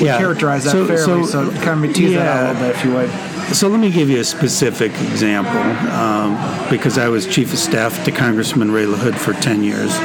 [0.00, 0.18] yeah.
[0.18, 1.24] characterize that so, fairly.
[1.24, 2.24] So, so kind of tease yeah.
[2.24, 3.54] that out a little bit, if you would.
[3.54, 5.60] So let me give you a specific example,
[5.92, 9.96] um, because I was chief of staff to Congressman Ray LaHood for 10 years.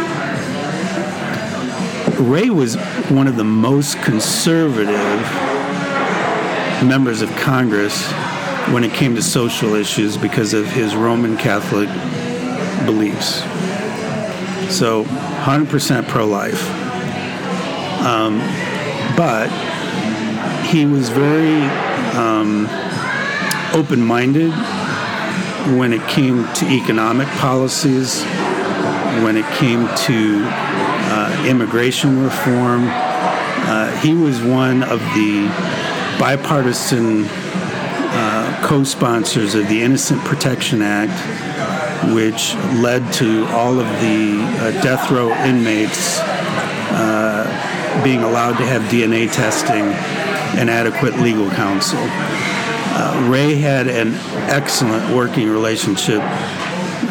[2.19, 2.76] Ray was
[3.10, 4.91] one of the most conservative
[6.88, 8.12] members of Congress
[8.71, 11.89] when it came to social issues because of his Roman Catholic
[12.86, 13.41] beliefs.
[14.73, 16.63] So 100% pro life.
[18.01, 18.39] Um,
[19.17, 19.49] but
[20.65, 21.62] he was very
[22.15, 22.67] um,
[23.73, 24.51] open minded
[25.77, 28.23] when it came to economic policies,
[29.23, 32.88] when it came to uh, immigration reform.
[32.88, 35.47] Uh, he was one of the
[36.17, 37.25] bipartisan
[38.62, 41.62] co sponsors of the Innocence Protection Act
[42.10, 46.19] which led to all of the uh, death row inmates
[46.93, 49.84] uh, being allowed to have DNA testing
[50.60, 52.00] and adequate legal counsel.
[52.02, 54.13] Uh, Ray had an
[54.50, 56.21] excellent working relationship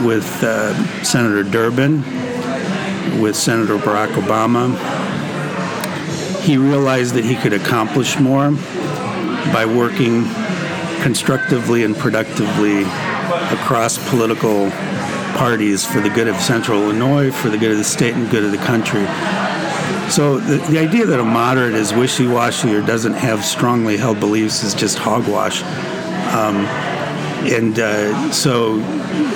[0.04, 2.02] with uh, Senator Durbin,
[3.20, 4.76] with Senator Barack Obama.
[6.40, 8.50] He realized that he could accomplish more
[9.52, 10.24] by working
[11.02, 12.82] constructively and productively
[13.52, 14.70] across political
[15.36, 18.44] parties for the good of central Illinois, for the good of the state, and good
[18.44, 19.06] of the country.
[20.10, 24.64] So the, the idea that a moderate is wishy-washy or doesn't have strongly held beliefs
[24.64, 25.62] is just hogwash.
[26.34, 26.66] Um,
[27.46, 28.80] and uh, so,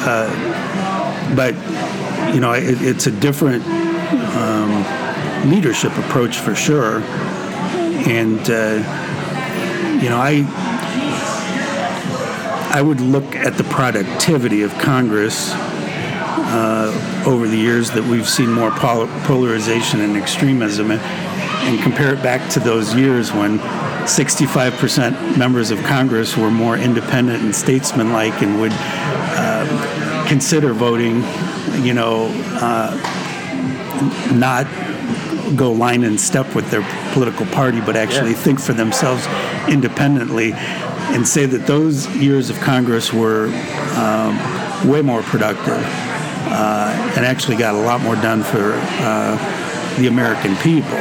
[0.00, 1.54] uh, but
[2.34, 3.64] you know, it, it's a different
[4.36, 7.00] um, leadership approach for sure.
[8.06, 10.42] And uh, you know, I
[12.74, 18.50] I would look at the productivity of Congress uh, over the years that we've seen
[18.50, 25.38] more pol- polarization and extremism, and, and compare it back to those years when 65%
[25.38, 31.22] members of Congress were more independent and statesmanlike and would uh, consider voting,
[31.80, 32.26] you know,
[32.60, 32.90] uh,
[34.34, 34.66] not
[35.56, 36.82] go line in step with their
[37.12, 38.36] political party, but actually yeah.
[38.36, 39.24] think for themselves
[39.68, 40.52] independently
[41.12, 43.46] and say that those years of Congress were
[43.96, 45.82] um, way more productive
[46.46, 50.98] uh, and actually got a lot more done for uh, the American people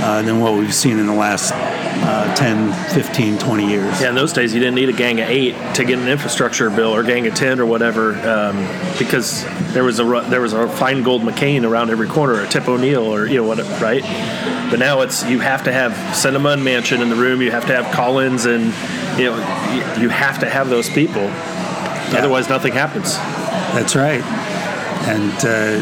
[0.00, 4.00] uh, than what we've seen in the last uh, 10, 15, 20 years.
[4.00, 6.68] Yeah, in those days you didn't need a gang of eight to get an infrastructure
[6.70, 8.56] bill or gang of 10 or whatever um,
[8.98, 13.04] because there was a there was a Feingold McCain around every corner, a Tip O'Neill
[13.04, 14.02] or, you know, what, right?
[14.70, 17.66] But now it's you have to have Sinema and Manchin in the room, you have
[17.66, 18.72] to have Collins and,
[19.18, 19.36] you know,
[19.98, 21.22] you have to have those people.
[21.22, 22.16] Yeah.
[22.18, 23.16] Otherwise, nothing happens.
[23.74, 24.22] That's right.
[25.06, 25.80] And uh,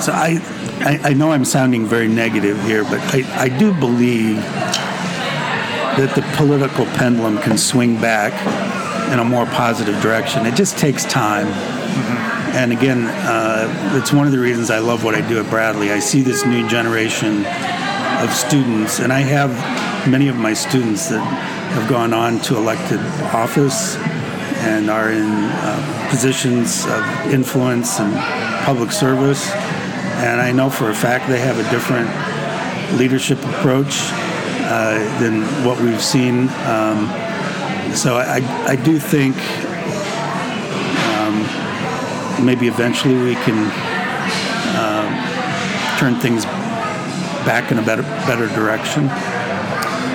[0.00, 0.40] so I
[0.84, 4.36] I, I, know I'm sounding very negative here, but I, I do believe
[5.96, 8.32] that the political pendulum can swing back
[9.12, 10.44] in a more positive direction.
[10.44, 11.46] It just takes time.
[11.46, 12.56] Mm-hmm.
[12.56, 15.92] And again, uh, it's one of the reasons I love what I do at Bradley.
[15.92, 17.46] I see this new generation
[18.18, 19.50] of students, and I have
[20.08, 23.00] many of my students that have gone on to elected
[23.34, 23.96] office
[24.64, 28.14] and are in uh, positions of influence and
[28.64, 29.50] public service
[30.22, 32.08] and I know for a fact they have a different
[32.96, 33.98] leadership approach
[34.62, 36.48] uh, than what we've seen.
[36.66, 37.10] Um,
[37.92, 38.38] so I,
[38.68, 39.34] I do think
[41.18, 43.66] um, maybe eventually we can
[44.76, 46.44] uh, turn things
[47.44, 49.08] back in a better better direction.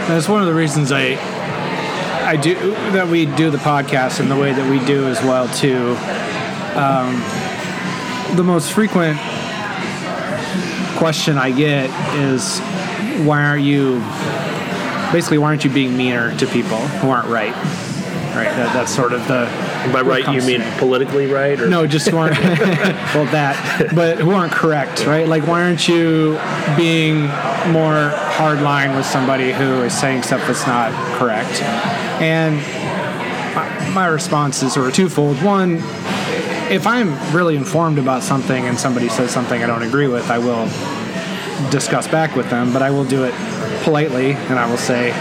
[0.08, 1.17] That's one of the reasons I
[2.26, 2.56] I do
[2.91, 5.96] that we do the podcast in the way that we do as well too.
[6.78, 7.24] Um,
[8.36, 9.17] the most frequent
[10.98, 12.60] question I get is
[13.26, 14.00] why aren't you
[15.12, 17.54] basically why aren't you being meaner to people who aren't right?
[18.36, 18.54] Right.
[18.56, 19.46] That, that's sort of the
[19.91, 21.69] by right you mean politically right or?
[21.69, 25.28] No just who aren't well that but who aren't correct right?
[25.28, 26.39] Like why aren't you
[26.76, 27.21] being
[27.71, 31.62] more hardline with somebody who is saying stuff that's not correct?
[32.21, 32.56] And
[33.56, 35.41] my, my response is sort of twofold.
[35.43, 35.82] One
[36.69, 40.38] if I'm really informed about something and somebody says something I don't agree with, I
[40.38, 40.65] will
[41.71, 43.34] discuss back with them, but I will do it
[43.84, 45.12] politely and I will say,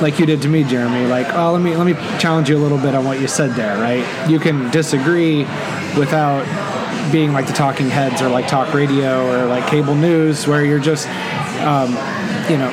[0.00, 2.62] like you did to me, Jeremy, like, oh, let me let me challenge you a
[2.62, 4.28] little bit on what you said there, right?
[4.28, 5.40] You can disagree
[5.96, 6.44] without
[7.12, 10.78] being like the talking heads or like talk radio or like cable news where you're
[10.78, 11.08] just,
[11.60, 11.90] um,
[12.50, 12.70] you know,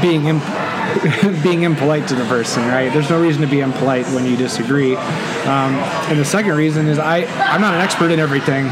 [0.00, 2.92] being imp- being impolite to the person, right?
[2.92, 4.96] There's no reason to be impolite when you disagree.
[4.96, 5.74] Um,
[6.08, 8.66] and the second reason is I, I'm not an expert in everything.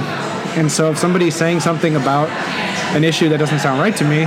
[0.57, 2.29] And so if somebody's saying something about
[2.95, 4.25] an issue that doesn't sound right to me,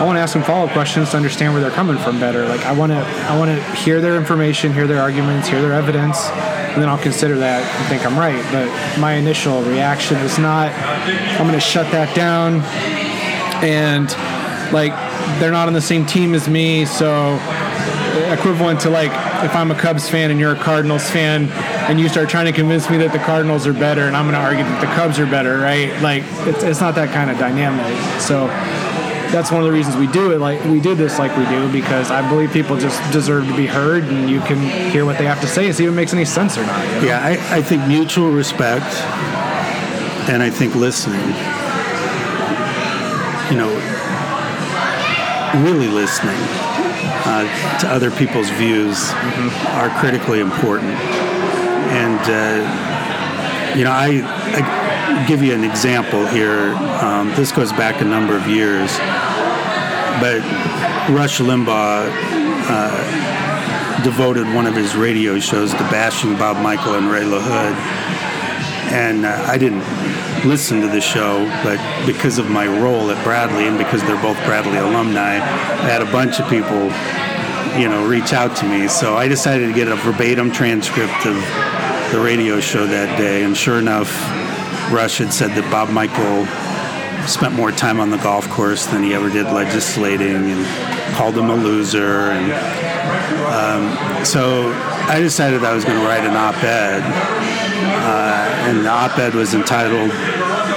[0.00, 2.48] I want to ask them follow-up questions to understand where they're coming from better.
[2.48, 5.74] Like I want to, I want to hear their information, hear their arguments, hear their
[5.74, 8.42] evidence, and then I'll consider that and think I'm right.
[8.50, 12.62] But my initial reaction is not, I'm going to shut that down
[13.62, 14.08] and
[14.72, 14.92] like
[15.38, 17.34] they're not on the same team as me, so
[18.32, 19.10] equivalent to like
[19.44, 21.48] if I'm a Cubs fan and you're a Cardinals fan
[21.90, 24.34] and you start trying to convince me that the Cardinals are better and I'm going
[24.34, 25.92] to argue that the Cubs are better, right?
[26.00, 27.94] Like it's, it's not that kind of dynamic.
[28.20, 28.48] So
[29.30, 31.70] that's one of the reasons we do it like we do this like we do
[31.72, 34.58] because I believe people just deserve to be heard and you can
[34.90, 36.86] hear what they have to say and see if it makes any sense or not.
[36.86, 37.06] You know?
[37.06, 38.86] Yeah, I, I think mutual respect
[40.28, 41.20] and I think listening.
[43.50, 43.90] You know,
[45.64, 46.38] really listening
[47.26, 49.66] uh, to other people's views mm-hmm.
[49.78, 50.92] are critically important.
[51.90, 54.22] And, uh, you know, I,
[54.54, 56.74] I, give you an example here.
[57.02, 58.90] Um, this goes back a number of years.
[60.20, 60.40] But
[61.10, 62.10] Rush Limbaugh
[62.68, 67.74] uh, devoted one of his radio shows to bashing Bob Michel and Ray LaHood.
[68.92, 69.84] And uh, I didn't
[70.44, 74.36] listen to the show, but because of my role at Bradley and because they're both
[74.44, 76.90] Bradley alumni, I had a bunch of people,
[77.80, 78.88] you know, reach out to me.
[78.88, 81.34] So I decided to get a verbatim transcript of
[82.12, 83.44] the radio show that day.
[83.44, 84.10] And sure enough,
[84.90, 86.46] Rush had said that Bob Michel
[87.28, 91.50] spent more time on the golf course than he ever did legislating and called him
[91.50, 92.30] a loser.
[92.30, 92.52] And
[93.46, 94.72] um, so
[95.08, 97.02] I decided I was going to write an op ed.
[97.02, 100.10] Uh, and the op ed was entitled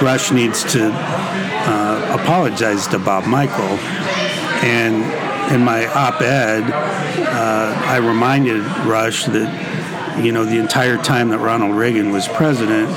[0.02, 3.78] Rush Needs to uh, Apologize to Bob Michel.
[4.64, 4.96] And
[5.54, 9.74] in my op ed, uh, I reminded Rush that
[10.22, 12.90] you know, the entire time that Ronald Reagan was president,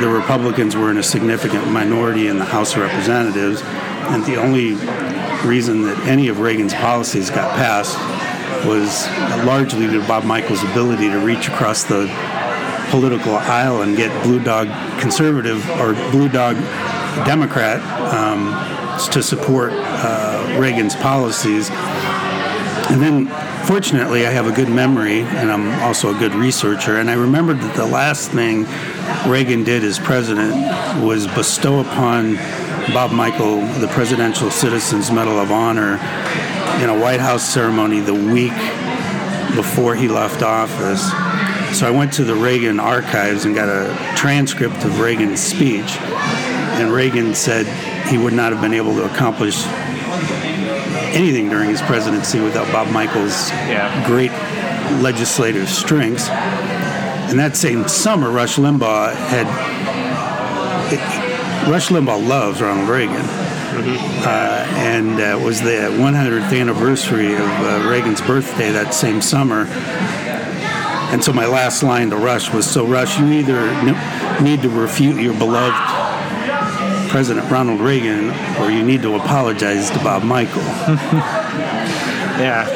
[0.00, 4.74] the Republicans were in a significant minority in the House of Representatives, and the only
[5.46, 7.96] reason that any of Reagan's policies got passed
[8.66, 9.06] was
[9.44, 12.06] largely to Bob Michel's ability to reach across the
[12.90, 14.68] political aisle and get blue dog
[15.00, 16.56] conservative or blue dog
[17.26, 17.80] Democrat
[18.14, 18.52] um,
[19.10, 21.70] to support uh, Reagan's policies.
[22.90, 23.26] And then,
[23.66, 26.98] fortunately, I have a good memory and I'm also a good researcher.
[26.98, 28.66] And I remembered that the last thing
[29.30, 30.54] Reagan did as president
[31.02, 32.34] was bestow upon
[32.92, 35.94] Bob Michel the Presidential Citizens Medal of Honor
[36.82, 38.52] in a White House ceremony the week
[39.56, 41.02] before he left office.
[41.78, 45.96] So I went to the Reagan archives and got a transcript of Reagan's speech.
[46.76, 47.66] And Reagan said
[48.08, 49.64] he would not have been able to accomplish
[51.14, 54.04] anything during his presidency without Bob Michel's Yeah.
[54.06, 54.32] great
[55.02, 56.28] legislative strengths.
[56.28, 59.46] And that same summer, Rush Limbaugh had.
[61.70, 63.16] Rush Limbaugh loves Ronald Reagan.
[63.16, 69.66] Uh, and uh, it was the 100th anniversary of uh, Reagan's birthday that same summer.
[71.12, 74.68] And so my last line to Rush was, "So Rush, you either n- need to
[74.68, 75.74] refute your beloved
[77.14, 80.60] President Ronald Reagan, or you need to apologize to Bob Michel."
[82.34, 82.66] Yeah.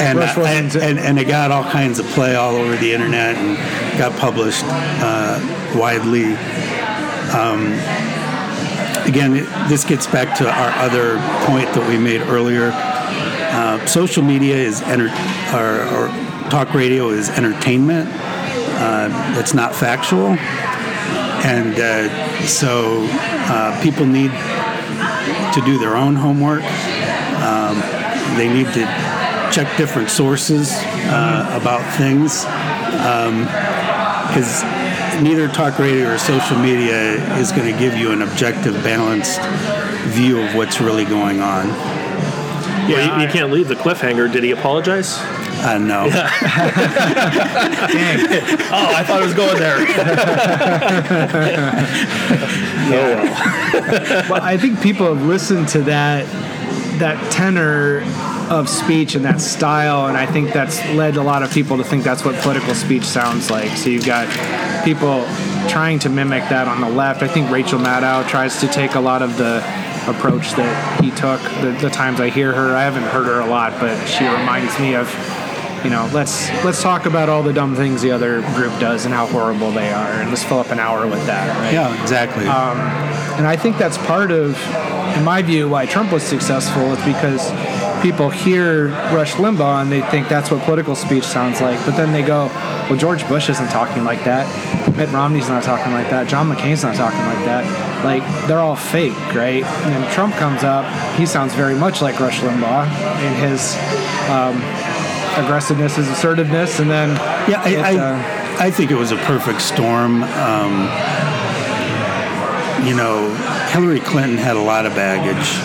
[0.00, 3.34] and, uh, and, and and it got all kinds of play all over the internet
[3.34, 5.40] and got published uh,
[5.76, 6.26] widely.
[7.34, 7.72] Um,
[9.04, 12.70] again, it, this gets back to our other point that we made earlier.
[12.72, 15.10] Uh, social media is enter-
[15.52, 16.08] or, or
[16.48, 18.08] talk radio is entertainment.
[18.12, 19.08] Uh,
[19.40, 20.36] it's not factual,
[21.44, 24.30] and uh, so uh, people need
[25.54, 26.62] to do their own homework.
[27.42, 27.80] Um,
[28.36, 28.84] they need to
[29.52, 32.44] check different sources uh, about things
[34.30, 34.62] because
[35.22, 39.40] neither talk radio or social media is going to give you an objective, balanced
[40.14, 41.68] view of what's really going on.
[42.88, 44.32] Yeah, you, you can't leave the cliffhanger.
[44.32, 45.18] Did he apologize?
[45.62, 46.04] I uh, no.
[48.72, 49.78] Oh, I thought it was going there.
[54.30, 56.26] well, I think people have listened to that
[56.98, 58.02] that tenor
[58.50, 61.84] of speech and that style, and I think that's led a lot of people to
[61.84, 63.76] think that's what political speech sounds like.
[63.76, 64.28] So you've got
[64.84, 65.24] people
[65.68, 67.22] trying to mimic that on the left.
[67.22, 69.58] I think Rachel Maddow tries to take a lot of the
[70.06, 71.40] approach that he took.
[71.62, 74.78] The, the times I hear her, I haven't heard her a lot, but she reminds
[74.78, 75.08] me of
[75.84, 79.14] you know, let's let's talk about all the dumb things the other group does and
[79.14, 81.72] how horrible they are, and let's fill up an hour with that, right?
[81.72, 82.46] Yeah, exactly.
[83.40, 84.54] And I think that's part of,
[85.16, 87.50] in my view, why Trump was successful is because
[88.02, 91.82] people hear Rush Limbaugh and they think that's what political speech sounds like.
[91.86, 92.46] But then they go,
[92.88, 94.46] well, George Bush isn't talking like that.
[94.94, 96.28] Mitt Romney's not talking like that.
[96.28, 98.04] John McCain's not talking like that.
[98.04, 99.62] Like, they're all fake, right?
[99.64, 100.84] And then Trump comes up,
[101.16, 102.84] he sounds very much like Rush Limbaugh
[103.22, 103.74] in his
[104.28, 104.60] um,
[105.36, 107.10] aggressiveness, his assertiveness, and then.
[107.48, 110.22] Yeah, I, it, I, uh, I think it was a perfect storm.
[110.22, 110.88] Um,
[112.86, 113.34] you know,
[113.72, 115.56] Hillary Clinton had a lot of baggage,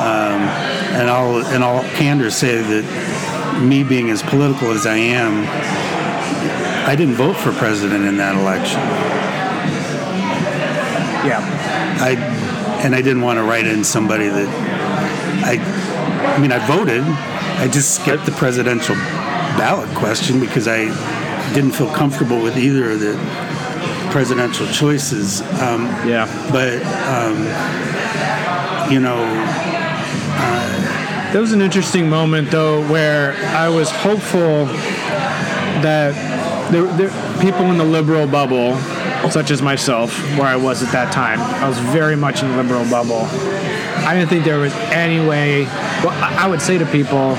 [0.00, 0.42] um,
[0.96, 5.44] and I'll in all candor say that me being as political as I am,
[6.88, 8.80] I didn't vote for president in that election.
[11.26, 11.62] yeah.
[12.00, 12.16] I
[12.82, 14.48] and I didn't want to write in somebody that
[15.44, 15.58] I.
[16.34, 17.02] I mean, I voted.
[17.62, 18.96] I just skipped the presidential
[19.56, 20.86] ballot question because I
[21.54, 23.14] didn't feel comfortable with either of the
[24.10, 25.42] presidential choices.
[25.62, 26.26] Um, Yeah.
[26.50, 27.36] but um,
[28.92, 29.20] you know,
[31.32, 34.66] There was an interesting moment though where I was hopeful
[35.86, 36.12] that
[36.72, 37.10] there, there
[37.40, 38.76] people in the liberal bubble,
[39.30, 42.56] such as myself, where I was at that time, I was very much in the
[42.56, 43.22] liberal bubble.
[44.04, 45.64] I didn't think there was any way.
[46.04, 47.38] Well, I would say to people,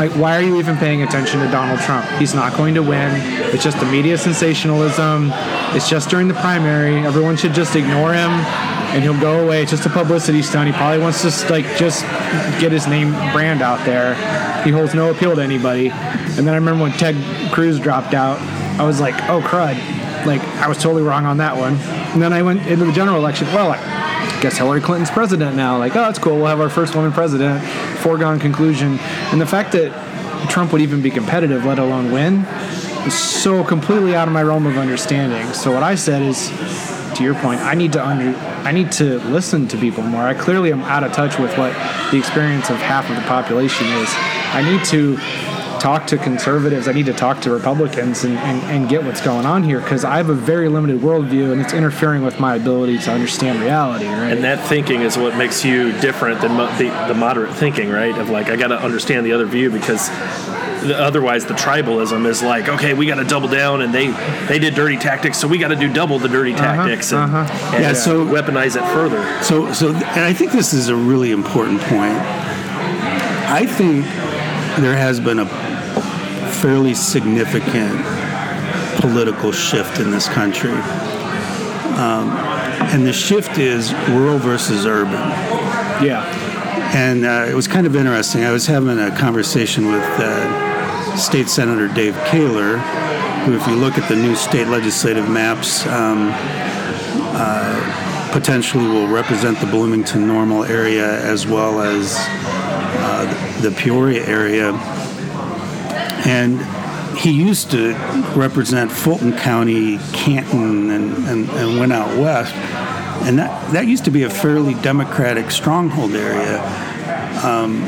[0.00, 2.06] like, why are you even paying attention to Donald Trump?
[2.18, 3.12] He's not going to win.
[3.52, 5.30] It's just the media sensationalism.
[5.76, 7.04] It's just during the primary.
[7.04, 9.60] Everyone should just ignore him, and he'll go away.
[9.60, 10.68] It's just a publicity stunt.
[10.68, 12.00] He probably wants to like just
[12.58, 14.14] get his name brand out there.
[14.64, 15.90] He holds no appeal to anybody.
[15.90, 17.14] And then I remember when Ted
[17.52, 18.38] Cruz dropped out,
[18.80, 19.76] I was like, oh crud,
[20.24, 21.74] like I was totally wrong on that one.
[21.74, 23.48] And then I went into the general election.
[23.48, 25.76] Well, I guess Hillary Clinton's president now.
[25.76, 26.36] Like, oh, that's cool.
[26.36, 27.62] We'll have our first woman president.
[28.00, 28.98] Foregone conclusion.
[29.30, 29.90] And the fact that
[30.48, 32.44] Trump would even be competitive, let alone win,
[33.06, 35.52] is so completely out of my realm of understanding.
[35.52, 36.48] So what I said is,
[37.16, 40.22] to your point, I need to under, I need to listen to people more.
[40.22, 41.72] I clearly am out of touch with what
[42.10, 44.08] the experience of half of the population is.
[44.52, 45.18] I need to
[45.80, 46.86] talk to conservatives.
[46.88, 50.04] I need to talk to Republicans and, and, and get what's going on here because
[50.04, 54.06] I have a very limited worldview and it's interfering with my ability to understand reality.
[54.06, 54.32] Right.
[54.32, 58.16] And that thinking is what makes you different than mo- the, the moderate thinking, right?
[58.16, 60.08] Of like I got to understand the other view because
[60.86, 64.06] the, otherwise the tribalism is like okay we got to double down and they
[64.48, 67.30] they did dirty tactics so we got to do double the dirty Uh-huh, tactics and,
[67.34, 69.20] and Yeah, so- weaponize it further.
[69.42, 72.16] So, so, and I think this is a really important point.
[73.52, 74.04] I think
[74.82, 75.69] there has been a
[76.60, 78.04] fairly significant
[79.00, 80.72] political shift in this country.
[82.00, 82.30] Um,
[82.92, 85.12] and the shift is rural versus urban.
[86.02, 86.26] yeah.
[86.94, 88.44] And uh, it was kind of interesting.
[88.44, 92.78] I was having a conversation with uh, State Senator Dave Koehler,
[93.44, 96.30] who, if you look at the new state legislative maps, um,
[97.32, 104.72] uh, potentially will represent the Bloomington Normal area as well as uh, the Peoria area.
[106.26, 106.60] And
[107.18, 107.94] he used to
[108.34, 112.54] represent Fulton County, Canton, and, and, and went out west.
[113.26, 116.62] And that, that used to be a fairly Democratic stronghold area.
[117.44, 117.82] Um,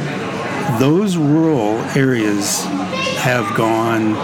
[0.78, 2.64] those rural areas
[3.18, 4.14] have gone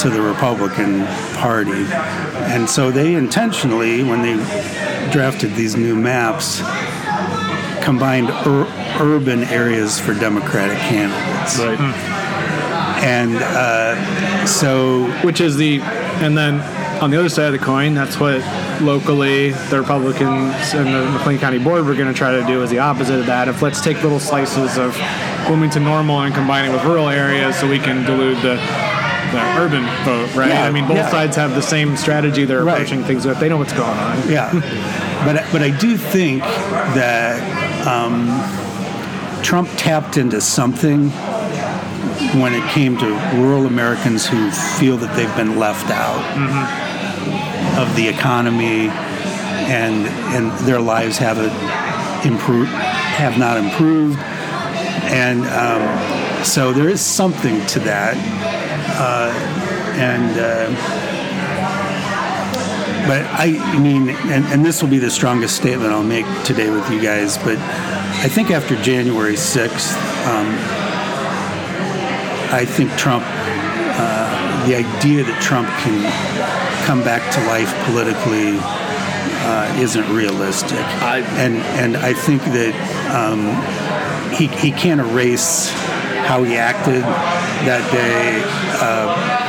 [0.00, 1.04] to the Republican
[1.34, 1.84] Party.
[2.52, 4.36] And so they intentionally, when they
[5.10, 6.60] drafted these new maps,
[7.84, 8.68] combined ur-
[9.00, 11.58] urban areas for Democratic candidates.
[11.58, 12.27] Right.
[13.00, 16.60] And uh, so which is the and then
[17.02, 18.40] on the other side of the coin that's what
[18.82, 22.70] locally the republicans and the mclean county board were going to try to do is
[22.70, 23.46] the opposite of that.
[23.48, 24.96] If let's take little slices of
[25.46, 28.56] bloomington normal and combine it with rural areas so we can dilute the
[29.30, 30.48] the urban vote right?
[30.48, 31.10] Yeah, i mean both yeah.
[31.10, 32.44] sides have the same strategy.
[32.46, 32.74] They're Right.
[32.80, 34.28] approaching things with they know what's going on.
[34.28, 34.50] Yeah,
[35.24, 38.26] but but I do think that um,
[39.42, 41.10] Trump tapped into something
[42.34, 46.22] when it came to rural Americans who feel that they've been left out
[47.78, 48.88] of the economy
[49.68, 51.52] and and their lives haven't
[52.26, 54.18] improved, have not improved,
[55.10, 58.16] and um, so there is something to that,
[58.98, 59.32] uh,
[59.98, 60.40] and.
[60.40, 61.04] Uh,
[63.06, 66.90] but I mean, and, and this will be the strongest statement I'll make today with
[66.90, 70.87] you guys, but I think after January 6th, um,
[72.50, 75.98] I think Trump, uh, the idea that Trump can
[76.86, 78.56] come back to life politically
[79.44, 80.78] uh, isn't realistic.
[81.02, 82.74] I- and, and I think that
[83.14, 83.52] um,
[84.34, 85.70] he, he can't erase
[86.26, 87.02] how he acted
[87.66, 88.42] that day.
[88.80, 89.44] Uh,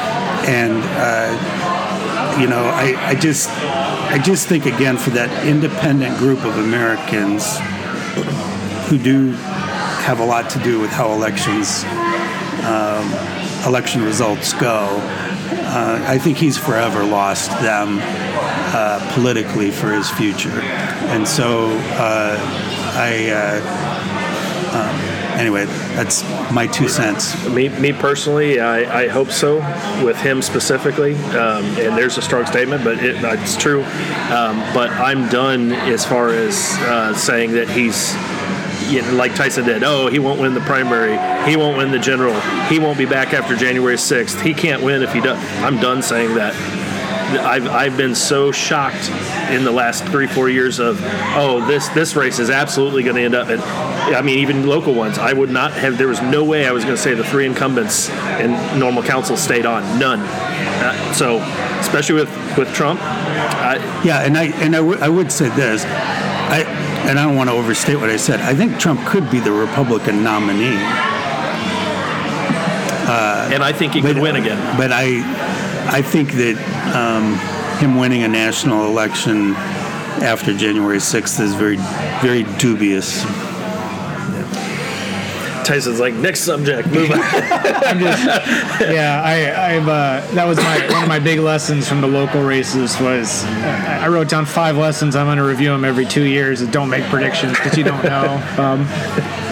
[0.47, 6.43] and uh, you know, I, I just I just think again for that independent group
[6.45, 7.57] of Americans
[8.89, 9.31] who do
[10.07, 11.83] have a lot to do with how elections
[12.69, 14.87] um, election results go.
[15.71, 20.61] Uh, I think he's forever lost them uh, politically for his future,
[21.09, 22.37] and so uh,
[22.95, 23.29] I.
[23.29, 24.09] Uh,
[24.69, 25.65] um, anyway,
[25.95, 27.47] that's my two cents.
[27.47, 29.57] Me, me personally, I, I hope so
[30.03, 31.15] with him specifically.
[31.15, 33.83] Um, and there's a strong statement, but it, it's true.
[34.29, 38.13] Um, but I'm done as far as uh, saying that he's,
[38.91, 39.83] you know, like Tyson did.
[39.83, 41.17] Oh, he won't win the primary.
[41.49, 42.39] He won't win the general.
[42.67, 44.41] He won't be back after January 6th.
[44.41, 45.37] He can't win if he does.
[45.63, 46.53] I'm done saying that.
[47.29, 49.09] I've, I've been so shocked
[49.51, 50.99] in the last three four years of
[51.35, 54.95] oh this this race is absolutely going to end up and I mean even local
[54.95, 57.23] ones I would not have there was no way I was going to say the
[57.23, 61.37] three incumbents in normal council stayed on none uh, so
[61.81, 65.83] especially with with Trump I, Yeah, and I and I, w- I would say this,
[65.85, 66.63] I
[67.07, 68.39] and I don't want to overstate what I said.
[68.39, 70.77] I think Trump could be the Republican nominee,
[73.51, 75.23] and I think he could win again but I
[75.91, 76.57] I think that
[76.95, 77.35] um,
[77.79, 79.55] him winning a national election
[80.21, 81.77] after January sixth is very
[82.21, 83.23] very dubious.
[85.69, 88.23] Tyson's like next subject move on I'm just,
[88.81, 92.41] yeah, I, I've, uh, that was my, one of my big lessons from the local
[92.41, 95.15] races was, uh, I wrote down five lessons.
[95.15, 96.65] I'm going to review them every two years.
[96.69, 98.43] Don't make predictions because you don't know.
[98.59, 98.85] Um,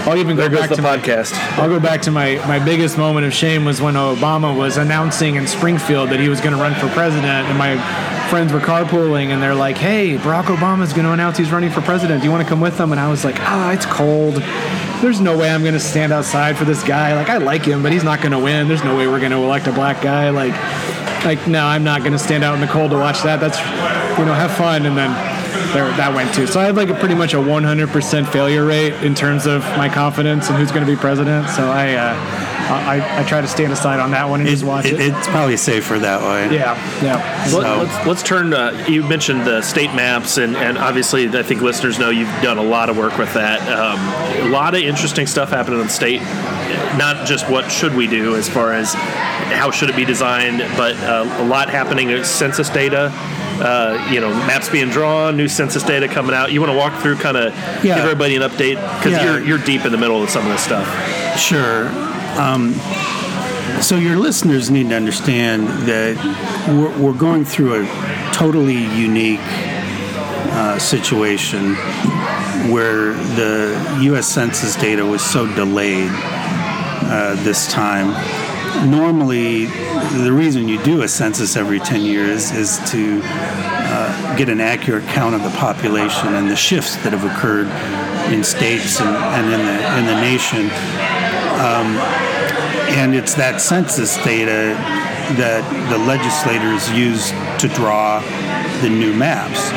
[0.07, 2.63] I'll even go there back the to my, podcast I'll go back to my, my
[2.63, 6.53] biggest moment of shame was when Obama was announcing in Springfield that he was going
[6.55, 7.77] to run for president, and my
[8.29, 11.81] friends were carpooling, and they're like, "Hey, Barack Obama's going to announce he's running for
[11.81, 12.21] president.
[12.21, 14.41] Do you want to come with him?" And I was like, "Ah, it's cold.
[15.01, 17.13] There's no way I'm going to stand outside for this guy.
[17.13, 18.67] Like, I like him, but he's not going to win.
[18.67, 20.29] There's no way we're going to elect a black guy.
[20.29, 20.53] Like,
[21.23, 23.39] like no, I'm not going to stand out in the cold to watch that.
[23.39, 23.59] That's,
[24.17, 25.11] you know, have fun." And then
[25.73, 26.47] there, that went too.
[26.47, 29.89] So I had like a pretty much a 100% failure rate in terms of my
[29.89, 31.49] confidence and who's going to be president.
[31.49, 34.63] So I, uh, I, I try to stand aside on that one and It- just
[34.65, 35.13] watch it- it.
[35.15, 36.55] It's probably safer that way.
[36.55, 37.45] yeah, yeah.
[37.45, 41.43] So- Let, let's, let's turn to, you mentioned the state maps, and, and obviously, I
[41.43, 43.61] think listeners know you've done a lot of work with that.
[43.69, 46.21] Um, a lot of interesting stuff happening in the state,
[46.97, 50.95] not just what should we do as far as how should it be designed, but
[50.97, 53.11] uh, a lot happening with census data.
[53.59, 56.51] Uh, you know, maps being drawn, new census data coming out.
[56.51, 57.95] You want to walk through, kind of Yeah.
[57.95, 59.23] give everybody an update because Yeah.
[59.23, 60.85] you're you're deep in the middle of some of this stuff.
[61.39, 61.85] Sure.
[62.37, 62.73] Um,
[63.81, 66.17] so your listeners need to understand that
[66.67, 71.75] we're, we're going through a totally unique uh, situation
[72.71, 74.27] where the U.S.
[74.27, 78.09] Census data was so delayed uh, this time.
[78.89, 84.61] Normally, the reason you do a census every 10 years is to uh, get an
[84.61, 87.67] accurate count of the population and the shifts that have occurred
[88.31, 90.69] in states and, and in the in the nation
[92.97, 94.75] and it's that census data
[95.35, 98.21] that the legislators use to draw
[98.81, 99.71] the new maps.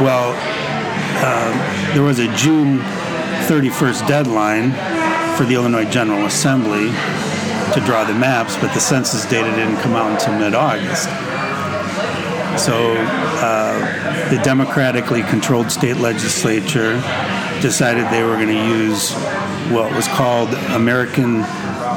[0.00, 0.32] Well,
[1.24, 2.78] um, there was a June
[3.48, 4.72] 31st deadline
[5.36, 6.88] for the Illinois General Assembly
[7.74, 11.08] to draw the maps, but the census data didn't come out until mid-August.
[12.58, 12.94] So
[13.40, 16.94] uh, the democratically controlled state legislature
[17.60, 19.12] decided they were going to use
[19.70, 21.44] what was called American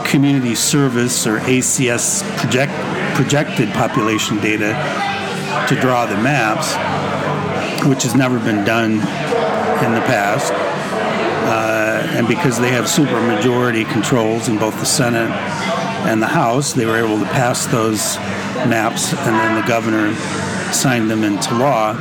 [0.05, 2.73] Community Service or ACS project,
[3.15, 4.73] projected population data
[5.69, 6.73] to draw the maps,
[7.85, 10.51] which has never been done in the past.
[10.53, 15.31] Uh, and because they have supermajority controls in both the Senate
[16.07, 18.17] and the House, they were able to pass those
[18.67, 20.13] maps, and then the governor
[20.73, 21.93] signed them into law.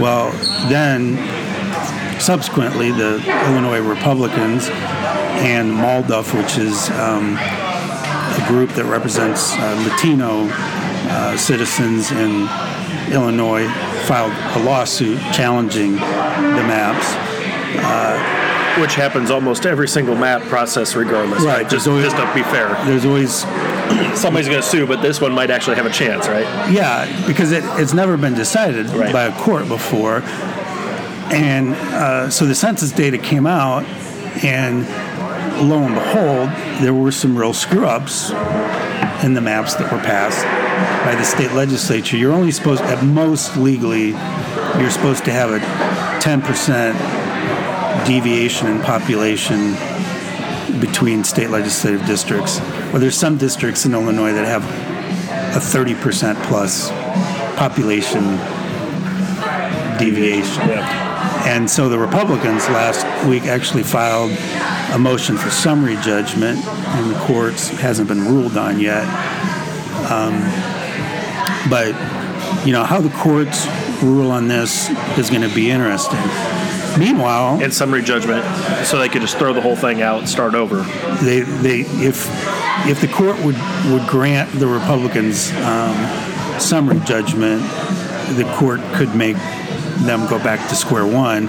[0.00, 0.30] Well,
[0.68, 1.16] then
[2.20, 10.48] subsequently, the Illinois Republicans and MALDEF, which is um, a group that represents uh, Latino
[11.08, 12.48] uh, citizens in
[13.12, 13.68] Illinois,
[14.06, 17.06] filed a lawsuit challenging the maps.
[18.80, 21.42] Which happens almost every single map process, regardless.
[21.42, 21.70] Right, Right.
[21.70, 22.68] Just, always- just to be fair.
[22.84, 23.46] There's always
[24.20, 26.44] Somebody's going to sue, but this one might actually have a chance, right?
[26.70, 29.12] Yeah, because it, it's never been decided Right.
[29.12, 30.20] by a court before.
[31.32, 33.84] And uh, so the census data came out,
[34.44, 34.86] and
[35.68, 36.50] lo and behold,
[36.82, 38.30] there were some real screw ups
[39.24, 40.44] in the maps that were passed
[41.04, 42.16] by the state legislature.
[42.16, 44.10] You're only supposed, at most legally,
[44.78, 45.58] you're supposed to have a
[46.20, 49.72] 10% deviation in population
[50.80, 52.60] between state legislative districts.
[52.60, 54.64] Well, there's some districts in Illinois that have
[55.56, 56.90] a 30% plus
[57.56, 58.22] population
[59.98, 61.05] deviation.
[61.46, 64.32] And so the Republicans last week actually filed
[64.92, 67.68] a motion for summary judgment in the courts.
[67.68, 69.04] Hasn't been ruled on yet.
[70.10, 70.40] Um,
[71.70, 71.94] but,
[72.66, 73.66] you know, how the courts
[74.02, 76.18] rule on this is going to be interesting.
[76.98, 78.44] Meanwhile, And summary judgment,
[78.86, 80.82] so they could just throw the whole thing out and start over.
[81.22, 82.26] they, they if
[82.88, 83.56] if the court would
[83.92, 85.94] would grant the Republicans um,
[86.58, 87.60] summary judgment,
[88.36, 89.36] the court could make
[90.04, 91.48] them go back to square one.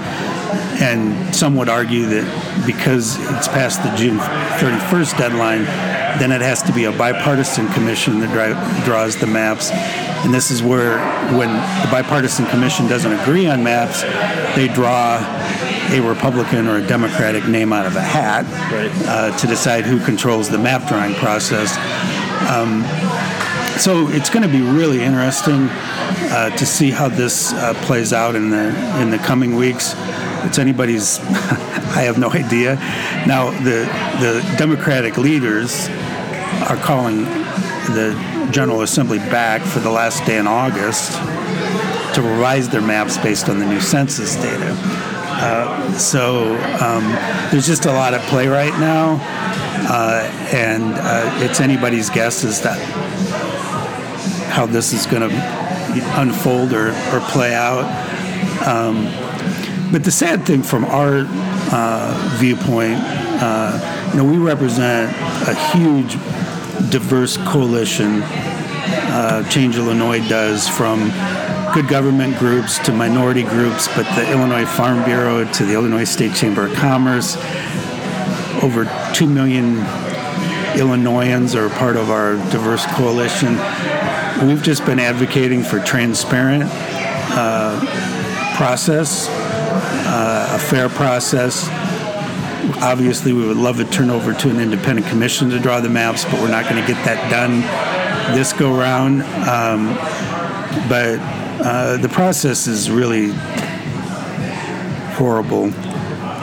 [0.79, 4.17] And some would argue that because it's past the June
[4.59, 5.63] 31st deadline,
[6.19, 9.71] then it has to be a bipartisan commission that dri- draws the maps.
[9.71, 10.97] And this is where,
[11.37, 14.01] when the bipartisan commission doesn't agree on maps,
[14.55, 15.17] they draw
[15.91, 18.91] a Republican or a Democratic name out of a hat Right.
[19.07, 21.75] uh, to decide who controls the map drawing process.
[22.51, 22.83] Um,
[23.79, 25.67] so it's going to be really interesting
[26.30, 29.93] uh, to see how this uh, plays out in the in the coming weeks.
[30.45, 31.19] It's anybody's.
[31.88, 32.75] I have no idea.
[33.25, 33.86] Now the
[34.19, 35.88] the Democratic leaders
[36.69, 37.23] are calling
[37.93, 41.13] the General Assembly back for the last day in August
[42.15, 44.73] to revise their maps based on the new census data.
[45.39, 47.03] Uh, so um,
[47.51, 49.19] there's just a lot at play right now,
[49.88, 52.73] uh, and uh, it's anybody's guess as to
[54.49, 55.66] how this is going to
[56.01, 57.85] unfold or, or play out.
[58.67, 59.05] Um,
[59.91, 61.25] but the sad thing from our
[61.71, 65.15] uh, viewpoint, uh, you know, we represent
[65.47, 66.13] a huge,
[66.91, 68.21] diverse coalition.
[69.09, 71.09] Uh, Change Illinois does from
[71.73, 76.33] good government groups to minority groups, but the Illinois Farm Bureau to the Illinois State
[76.35, 77.37] Chamber of Commerce.
[78.63, 79.77] Over 2 million
[80.77, 83.57] Illinoisans are part of our diverse coalition.
[84.45, 91.67] We've just been advocating for transparent uh, process, uh, a fair process,
[92.81, 96.25] obviously, we would love to turn over to an independent commission to draw the maps,
[96.25, 97.61] but we're not going to get that done
[98.35, 99.23] this go round.
[99.47, 99.95] Um,
[100.89, 101.19] but
[101.65, 103.31] uh, the process is really
[105.15, 105.65] horrible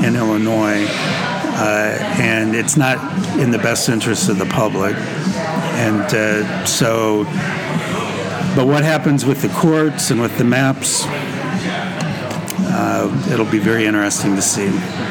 [0.03, 2.99] in Illinois, uh, and it's not
[3.39, 4.97] in the best interest of the public.
[5.77, 7.25] And uh, so,
[8.57, 11.05] but what happens with the courts and with the maps?
[12.77, 14.69] Uh, it'll be very interesting to see.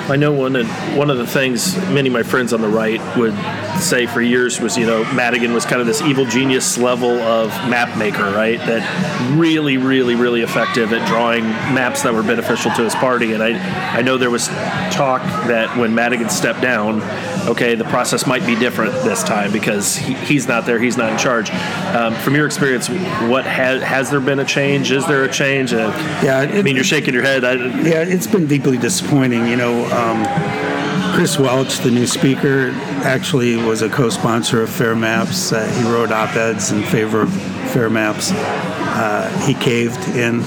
[0.10, 0.68] I know one of,
[0.98, 3.34] one of the things many of my friends on the right would
[3.80, 7.50] say for years was, you know, Madigan was kind of this evil genius level of
[7.70, 8.60] map maker, right?
[8.60, 13.32] That really, really, really effective at drawing maps that were beneficial to his party.
[13.32, 14.48] And I, I know there was
[14.92, 17.00] talk that when Madigan stepped down,
[17.48, 21.12] okay, the process might be different this time because he, he's not there, he's not
[21.12, 21.50] in charge.
[21.52, 22.88] Um, from your experience,
[23.28, 24.92] what has has there been a change?
[24.92, 25.74] Is there a change?
[25.74, 25.92] Uh,
[26.24, 27.44] yeah, it, I mean, you're shaking your head.
[27.44, 29.48] I, yeah, it's been deeply disappointing.
[29.48, 32.72] You know, um, Chris Welch, the new speaker,
[33.04, 35.52] actually was a co-sponsor of Fair Maps.
[35.52, 37.34] Uh, he wrote op-eds in favor of
[37.72, 38.32] Fair Maps.
[38.32, 40.44] Uh, he caved in.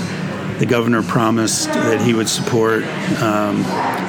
[0.58, 2.82] The governor promised that he would support
[3.20, 3.62] um,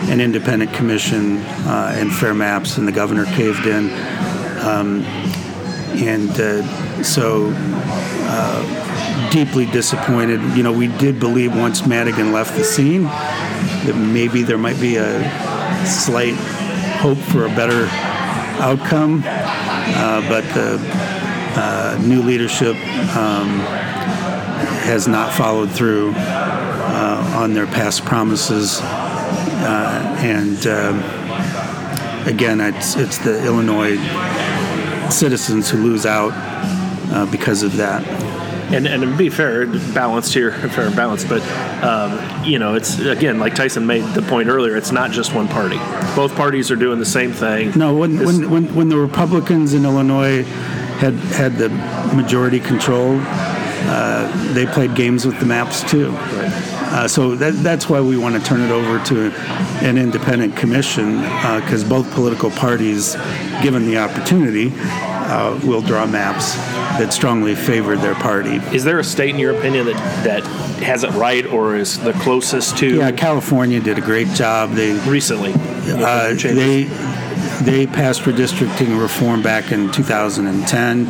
[0.09, 3.89] an independent commission uh, and fair maps, and the governor caved in.
[4.65, 5.03] Um,
[5.99, 10.41] and uh, so uh, deeply disappointed.
[10.55, 14.97] You know, we did believe once Madigan left the scene that maybe there might be
[14.97, 16.35] a slight
[16.99, 17.87] hope for a better
[18.61, 20.79] outcome, uh, but the
[21.59, 22.75] uh, new leadership
[23.15, 23.59] um,
[24.57, 33.17] has not followed through uh, on their past promises, uh, and um, again, it's it's
[33.19, 33.97] the Illinois
[35.11, 36.31] citizens who lose out
[37.11, 38.05] uh, because of that.
[38.69, 41.41] And, and to be fair, balanced here, fair and balanced, but
[41.81, 44.75] um, you know, it's again like Tyson made the point earlier.
[44.75, 45.77] It's not just one party;
[46.15, 47.71] both parties are doing the same thing.
[47.77, 50.43] No, when when, when, when the Republicans in Illinois
[50.99, 51.69] had had the
[52.13, 53.17] majority control,
[53.89, 56.13] uh, they played games with the maps too.
[56.89, 59.31] Uh, so that, that's why we want to turn it over to
[59.85, 61.17] an independent commission
[61.61, 63.15] because uh, both political parties,
[63.61, 64.71] given the opportunity,
[65.27, 66.55] uh, will draw maps
[66.97, 68.55] that strongly favor their party.
[68.75, 70.43] Is there a state, in your opinion, that that
[70.81, 72.97] has it right or is the closest to?
[72.97, 74.71] Yeah, California did a great job.
[74.71, 75.53] They recently.
[75.53, 76.83] Uh, they
[77.61, 81.05] they passed redistricting reform back in 2010.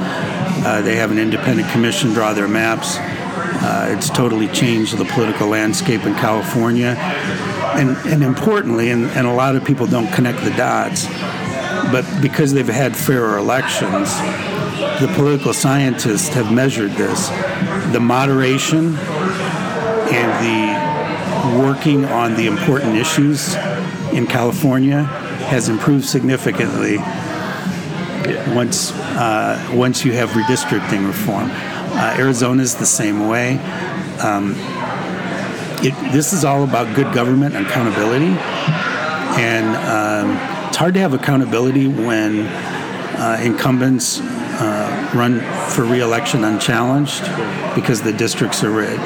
[0.67, 2.97] Uh, they have an independent commission draw their maps.
[2.99, 6.89] Uh, it's totally changed the political landscape in California.
[7.77, 11.07] And, and importantly, and, and a lot of people don't connect the dots,
[11.89, 14.13] but because they've had fairer elections,
[14.99, 17.29] the political scientists have measured this.
[17.93, 23.55] The moderation and the working on the important issues
[24.11, 25.03] in California
[25.47, 26.97] has improved significantly
[28.55, 31.49] once uh, once you have redistricting reform.
[31.51, 33.57] Uh, Arizona is the same way.
[34.21, 34.55] Um,
[35.83, 38.35] it, this is all about good government and accountability,
[39.39, 42.47] and um, it's hard to have accountability when
[43.17, 45.39] uh, incumbents uh, run
[45.71, 47.23] for reelection unchallenged
[47.75, 49.01] because the districts are rigged.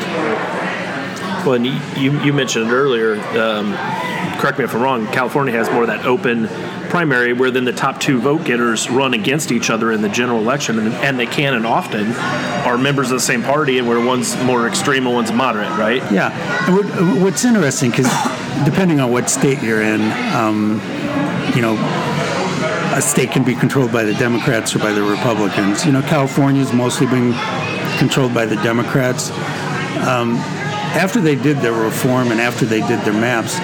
[1.46, 3.16] Well, and you, you mentioned it earlier.
[3.38, 3.74] Um,
[4.42, 5.06] correct me if I'm wrong.
[5.08, 6.48] California has more of that open
[6.90, 10.40] primary where then the top two vote getters run against each other in the general
[10.40, 12.12] election, and, and they can and often
[12.66, 16.02] are members of the same party, and where one's more extreme and one's moderate, right?
[16.12, 16.32] Yeah.
[16.68, 18.10] And what's interesting, because
[18.66, 20.02] depending on what state you're in,
[20.36, 20.82] um,
[21.56, 21.76] you know,
[22.94, 25.86] a state can be controlled by the Democrats or by the Republicans.
[25.86, 27.34] You know, California's mostly been
[28.00, 29.30] controlled by the Democrats.
[30.02, 30.36] Um,
[30.94, 33.60] after they did their reform and after they did their maps,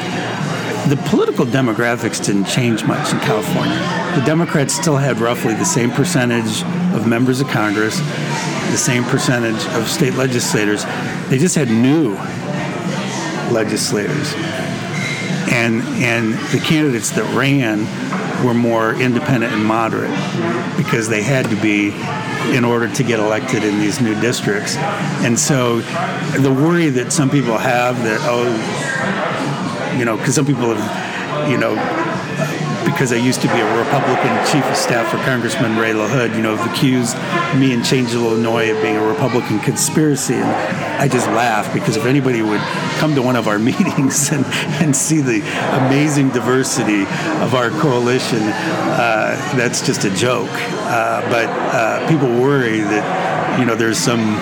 [0.89, 3.77] the political demographics didn't change much in California.
[4.15, 6.63] The Democrats still had roughly the same percentage
[6.95, 7.99] of members of Congress,
[8.71, 10.85] the same percentage of state legislators.
[11.29, 12.13] They just had new
[13.51, 14.33] legislators.
[15.49, 17.85] And, and the candidates that ran
[18.45, 20.11] were more independent and moderate
[20.77, 21.89] because they had to be
[22.55, 24.77] in order to get elected in these new districts.
[24.77, 25.81] And so
[26.39, 29.26] the worry that some people have that, oh,
[29.97, 31.75] you know, because some people have, you know,
[32.97, 36.41] because I used to be a Republican chief of staff for Congressman Ray LaHood, you
[36.41, 37.15] know, have accused
[37.59, 40.35] me and Change Illinois of being a Republican conspiracy.
[40.35, 42.61] And I just laugh because if anybody would
[42.99, 44.45] come to one of our meetings and,
[44.81, 45.41] and see the
[45.85, 47.01] amazing diversity
[47.43, 50.49] of our coalition, uh, that's just a joke.
[50.49, 54.39] Uh, but uh, people worry that, you know, there's some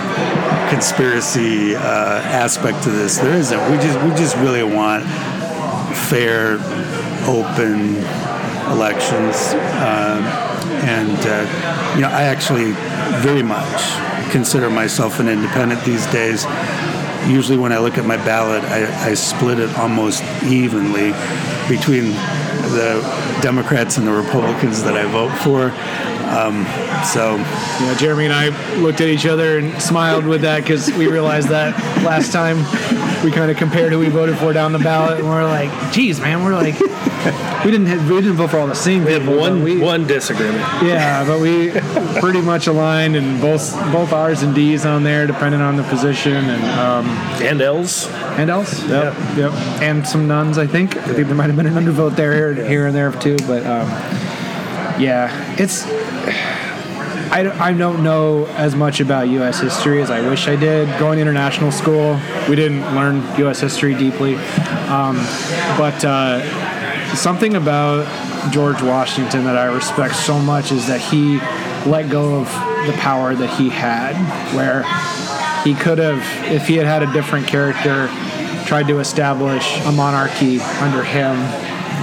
[0.70, 3.18] conspiracy uh, aspect to this.
[3.18, 3.72] There isn't.
[3.72, 5.04] We just we just really want
[6.10, 6.54] fair
[7.28, 7.96] open
[8.72, 9.54] elections.
[9.56, 10.22] Uh,
[10.84, 12.72] and, uh, you know, I actually
[13.22, 16.46] very much consider myself an independent these days.
[17.28, 21.12] Usually, when I look at my ballot, I, I split it almost evenly
[21.68, 22.12] between
[22.74, 23.02] the
[23.42, 25.72] Democrats and the Republicans that I vote for.
[26.26, 26.66] Um,
[27.06, 31.08] so, yeah, Jeremy and I looked at each other and smiled with that because we
[31.08, 32.58] realized that last time
[33.26, 36.20] we kind of compared who we voted for down the ballot, and we're like, "Geez,
[36.22, 39.34] man, we're like, we didn't have, we didn't vote for all the same We people.
[39.34, 40.62] had one we, one disagreement.
[40.84, 41.72] yeah, but we
[42.22, 46.34] pretty much aligned, and both both R's and D's on there, depending on the position,
[46.36, 47.08] and um,
[47.42, 48.08] And L's.
[48.38, 48.84] and else.
[48.88, 49.52] Yep, yep,
[49.82, 50.58] and some nuns.
[50.58, 50.96] I think.
[50.96, 53.38] I think there might have been an undervote there, here and there too.
[53.48, 53.88] But um,
[55.02, 55.86] yeah, it's.
[57.36, 59.60] I, I don't know as much about U.S.
[59.60, 60.88] history as I wish I did.
[60.98, 62.18] Going to international school,
[62.48, 63.60] we didn't learn U.S.
[63.60, 64.36] history deeply,
[64.88, 65.18] um,
[65.78, 68.08] but uh, something about
[68.54, 71.40] George Washington that I respect so much is that he
[71.90, 72.46] let go of
[72.88, 74.16] the power that he had,
[74.56, 74.84] where
[75.66, 78.08] he could have, if he had had a different character,
[78.66, 81.36] tried to establish a monarchy under him.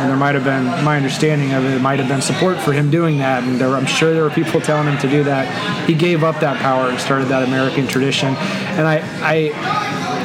[0.03, 2.91] And there might have been, my understanding of it, might have been support for him
[2.91, 3.45] doing that.
[3.45, 5.87] And there, I'm sure there were people telling him to do that.
[5.87, 8.35] He gave up that power and started that American tradition.
[8.75, 9.35] And I, I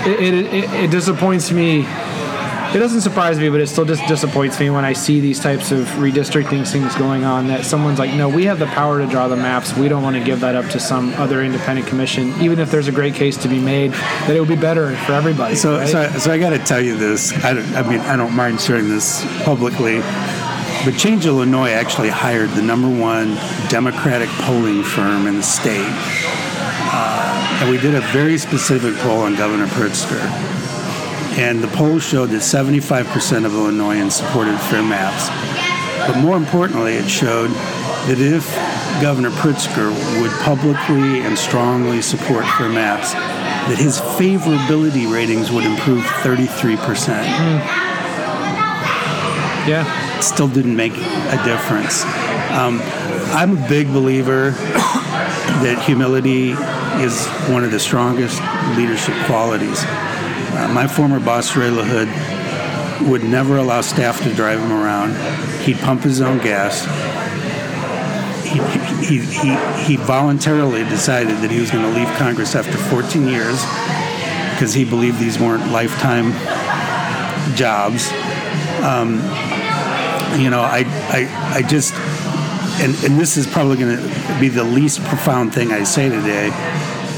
[0.08, 1.86] it, it, it, it disappoints me.
[2.74, 5.72] It doesn't surprise me, but it still just disappoints me when I see these types
[5.72, 7.48] of redistricting things going on.
[7.48, 9.76] That someone's like, no, we have the power to draw the maps.
[9.76, 12.90] We don't want to give that up to some other independent commission, even if there's
[12.90, 15.56] a great case to be made that it would be better for everybody.
[15.56, 15.88] So, right?
[15.88, 17.34] so, so I got to tell you this.
[17.44, 20.00] I, I mean, I don't mind sharing this publicly,
[20.84, 23.36] but Change Illinois actually hired the number one
[23.70, 25.88] Democratic polling firm in the state,
[26.92, 30.67] uh, and we did a very specific poll on Governor Pritzker.
[31.38, 35.30] And the poll showed that 75% of Illinoisans supported fair maps.
[36.10, 37.50] But more importantly, it showed
[38.08, 38.48] that if
[39.02, 46.04] Governor Pritzker would publicly and strongly support fair maps, that his favorability ratings would improve
[46.24, 46.78] 33%.
[49.68, 52.04] yeah, Still didn't make a difference.
[52.58, 52.82] Um,
[53.36, 54.52] I'm a big believer
[55.62, 56.52] that humility
[57.04, 58.42] is one of the strongest
[58.76, 59.84] leadership qualities.
[60.58, 62.10] Uh, my former boss, Ray LaHood,
[63.08, 65.16] would never allow staff to drive him around.
[65.62, 66.84] He'd pump his own gas.
[68.44, 68.60] He,
[69.06, 73.62] he, he, he voluntarily decided that he was going to leave Congress after 14 years
[74.54, 76.32] because he believed these weren't lifetime
[77.56, 78.12] jobs.
[78.82, 79.18] Um,
[80.42, 81.94] you know, I, I, I just,
[82.82, 86.50] and, and this is probably going to be the least profound thing I say today,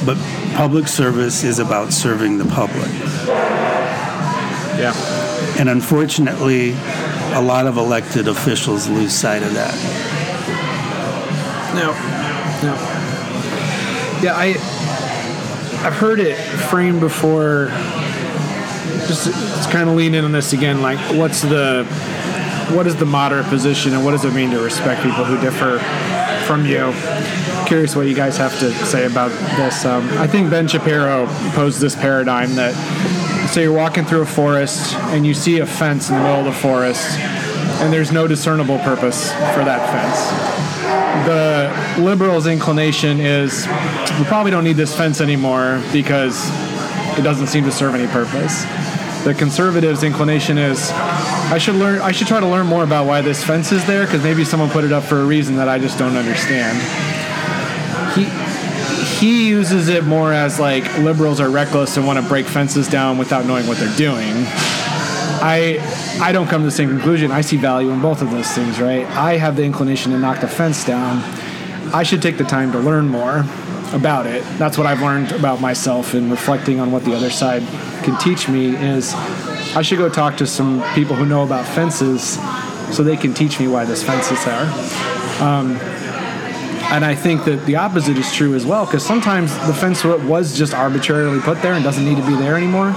[0.05, 0.17] but
[0.59, 2.91] public service is about serving the public.
[4.77, 4.93] yeah.
[5.57, 6.71] And unfortunately,
[7.31, 9.73] a lot of elected officials lose sight of that.
[11.73, 11.93] No,
[12.61, 12.75] no.
[14.21, 14.49] Yeah, I
[15.87, 17.69] I've heard it framed before.
[19.07, 20.81] Just, just kind of lean in on this again.
[20.81, 21.85] Like, what's the
[22.73, 25.79] what is the moderate position, and what does it mean to respect people who differ
[26.45, 26.91] from you?
[27.69, 29.85] Curious what you guys have to say about this.
[29.85, 32.73] Um, I think Ben Shapiro posed this paradigm that
[33.53, 36.45] so you're walking through a forest and you see a fence in the middle of
[36.45, 37.17] the forest,
[37.79, 40.69] and there's no discernible purpose for that fence
[41.25, 43.67] the liberals' inclination is
[44.17, 46.49] we probably don't need this fence anymore because
[47.19, 48.63] it doesn't seem to serve any purpose.
[49.23, 52.01] The conservatives' inclination is I should learn.
[52.01, 54.69] I should try to learn more about why this fence is there because maybe someone
[54.69, 56.77] put it up for a reason that I just don't understand.
[58.15, 58.25] He
[59.19, 63.17] he uses it more as like liberals are reckless and want to break fences down
[63.17, 64.45] without knowing what they're doing.
[65.41, 65.79] I
[66.21, 67.31] I don't come to the same conclusion.
[67.31, 69.05] I see value in both of those things, right?
[69.07, 71.23] I have the inclination to knock the fence down.
[71.93, 73.45] I should take the time to learn more
[73.93, 74.43] about it.
[74.57, 77.63] That's what I've learned about myself and reflecting on what the other side
[78.03, 79.13] can teach me is
[79.75, 82.37] I should go talk to some people who know about fences
[82.95, 84.65] so they can teach me why this fence is there.
[85.41, 85.79] Um,
[86.91, 90.57] and I think that the opposite is true as well because sometimes the fence was
[90.57, 92.95] just arbitrarily put there and doesn't need to be there anymore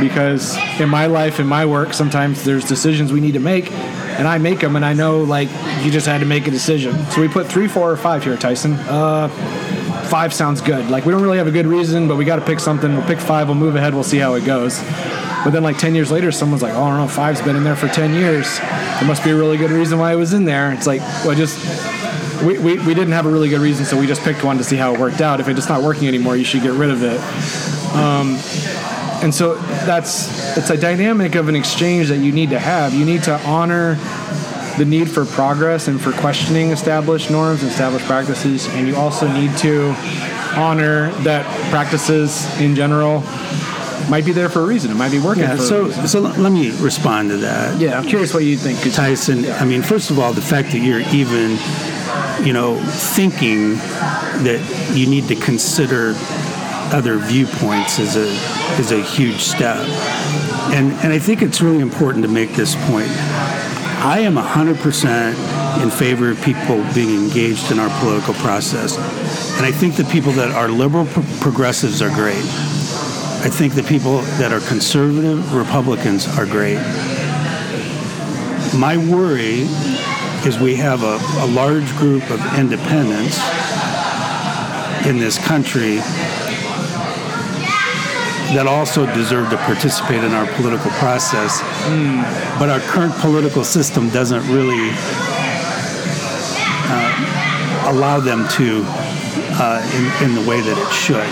[0.00, 4.28] because in my life in my work sometimes there's decisions we need to make and
[4.28, 5.48] i make them and i know like
[5.84, 6.94] you just had to make a decision.
[7.06, 8.74] So we put three four or five here tyson.
[8.74, 9.28] Uh,
[10.08, 10.90] five sounds good.
[10.90, 12.92] Like we don't really have a good reason but we got to pick something.
[12.92, 14.82] We'll pick five we'll move ahead we'll see how it goes.
[15.44, 17.64] But then like 10 years later someone's like oh i don't know five's been in
[17.64, 18.58] there for 10 years.
[18.58, 20.72] There must be a really good reason why it was in there.
[20.72, 21.58] It's like well just
[22.44, 24.64] we, we, we didn't have a really good reason so we just picked one to
[24.64, 27.02] see how it worked out if it's not working anymore you should get rid of
[27.02, 27.20] it
[27.96, 28.38] um,
[29.22, 32.94] and so that's it's a dynamic of an exchange that you need to have.
[32.94, 33.94] You need to honor
[34.76, 39.30] the need for progress and for questioning established norms and established practices, and you also
[39.32, 39.94] need to
[40.56, 43.22] honor that practices in general
[44.08, 44.90] might be there for a reason.
[44.90, 47.80] It might be working Yeah, for a so so let me respond to that.
[47.80, 50.78] Yeah, I'm curious what you think, Tyson, I mean, first of all, the fact that
[50.78, 51.58] you're even,
[52.44, 53.74] you know, thinking
[54.44, 56.14] that you need to consider
[56.92, 58.28] other viewpoints is a
[58.80, 59.78] is a huge step.
[60.74, 63.10] And and I think it's really important to make this point.
[64.00, 68.96] I am 100% in favor of people being engaged in our political process.
[69.56, 72.36] And I think the people that are liberal pro- progressives are great.
[72.36, 76.78] I think the people that are conservative Republicans are great.
[78.74, 79.66] My worry
[80.46, 83.38] is we have a, a large group of independents
[85.06, 85.96] in this country
[88.54, 91.60] that also deserve to participate in our political process.
[92.58, 94.90] But our current political system doesn't really
[96.90, 98.82] uh, allow them to
[99.60, 101.28] uh, in, in the way that it should.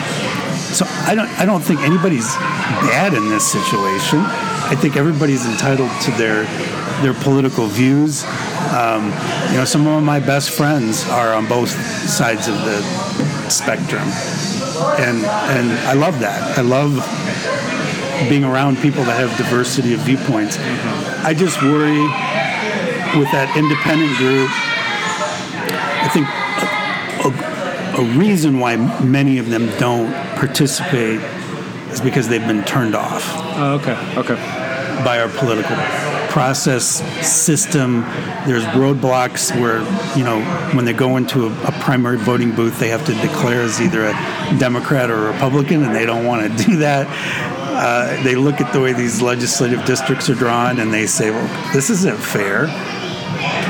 [0.75, 2.35] So I don't I don't think anybody's
[2.91, 4.21] bad in this situation.
[4.69, 6.45] I think everybody's entitled to their
[7.03, 8.25] their political views.
[8.75, 9.07] Um,
[9.53, 12.81] you know, some of my best friends are on both sides of the
[13.49, 14.09] spectrum,
[14.99, 16.59] and and I love that.
[16.59, 16.93] I love
[18.29, 20.59] being around people that have diversity of viewpoints.
[21.25, 22.01] I just worry
[23.19, 24.51] with that independent group.
[26.03, 26.27] I think
[27.25, 31.21] a, a reason why many of them don't participate
[31.93, 33.23] is because they've been turned off
[33.59, 34.35] Oh, okay, okay.
[35.05, 35.77] by our political
[36.41, 38.03] process system.
[38.47, 39.79] There's roadblocks where,
[40.19, 40.39] you know,
[40.77, 44.03] when they go into a, a primary voting booth, they have to declare as either
[44.05, 44.13] a
[44.59, 47.07] Democrat or a Republican, and they don't want to do that.
[47.09, 51.73] Uh, they look at the way these legislative districts are drawn and they say, well,
[51.73, 52.67] this isn't fair.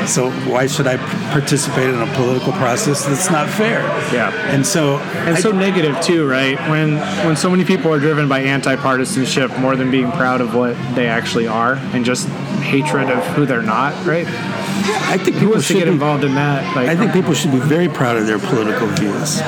[0.07, 0.97] So why should I
[1.33, 3.81] participate in a political process that's not fair?
[4.15, 4.31] Yeah.
[4.55, 6.57] And so, And I- so negative too, right?
[6.71, 6.97] When
[7.27, 11.09] when so many people are driven by anti-partisanship more than being proud of what they
[11.09, 12.29] actually are, and just
[12.67, 14.27] hatred of who they're not, right?
[14.27, 16.77] I think people should get be, involved in that?
[16.77, 19.41] Like, I think people should be very proud of their political views.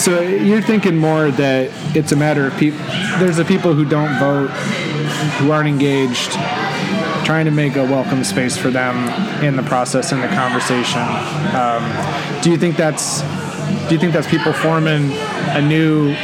[0.00, 2.78] So you're thinking more that it's a matter of people.
[3.18, 4.48] There's the people who don't vote,
[5.38, 6.30] who aren't engaged,
[7.26, 8.96] trying to make a welcome space for them
[9.44, 11.02] in the process in the conversation.
[11.54, 11.84] Um,
[12.42, 13.22] do you think that's?
[13.88, 15.10] Do you think that's people forming
[15.50, 16.14] a new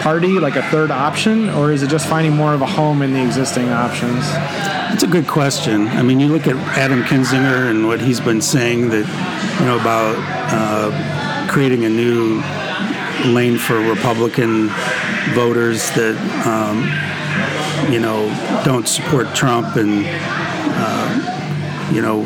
[0.00, 3.12] party, like a third option, or is it just finding more of a home in
[3.12, 4.24] the existing options?
[4.92, 5.86] It's a good question.
[5.88, 9.06] I mean, you look at Adam Kinzinger and what he's been saying that,
[9.60, 10.16] you know, about
[10.52, 12.42] uh, creating a new
[13.32, 14.68] lane for Republican
[15.34, 18.28] voters that, um, you know,
[18.64, 22.18] don't support Trump and, uh, you know,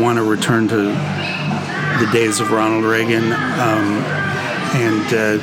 [0.00, 3.24] want to return to the days of Ronald Reagan.
[3.32, 4.04] Um,
[4.72, 5.38] and uh,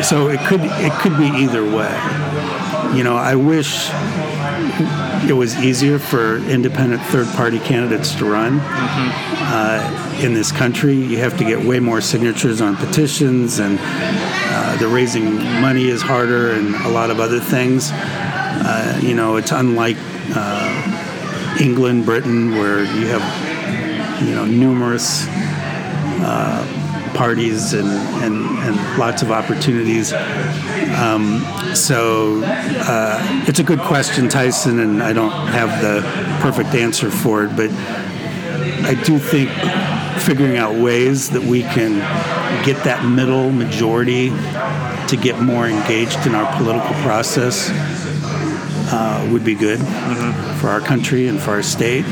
[0.00, 1.92] so it could it could be either way.
[2.96, 3.88] You know, I wish
[5.28, 8.60] it was easier for independent third party candidates to run.
[8.60, 14.76] Uh, in this country, you have to get way more signatures on petitions, and uh,
[14.78, 17.90] the raising money is harder, and a lot of other things.
[17.92, 19.96] Uh, you know, it's unlike
[20.34, 25.26] uh, England, Britain, where you have you know numerous
[26.24, 26.71] uh,
[27.22, 27.86] parties and,
[28.24, 30.12] and, and lots of opportunities.
[30.12, 31.40] Um,
[31.72, 36.00] so uh, it's a good question, Tyson, and I don't have the
[36.42, 39.50] perfect answer for it, but I do think
[40.22, 42.00] figuring out ways that we can
[42.64, 44.30] get that middle majority
[45.06, 47.68] to get more engaged in our political process
[48.90, 49.78] uh, would be good
[50.58, 52.04] for our country and for our state.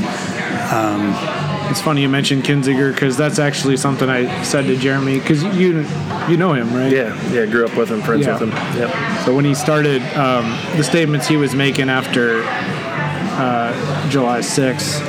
[1.70, 5.86] It's funny you mentioned Kinzinger because that's actually something I said to Jeremy because you
[6.28, 6.90] you know him, right?
[6.90, 8.32] Yeah, yeah, grew up with him, friends Yeah.
[8.38, 8.76] with him.
[8.76, 9.24] Yep.
[9.24, 15.00] So when he started um, the statements he was making after uh, July 6th,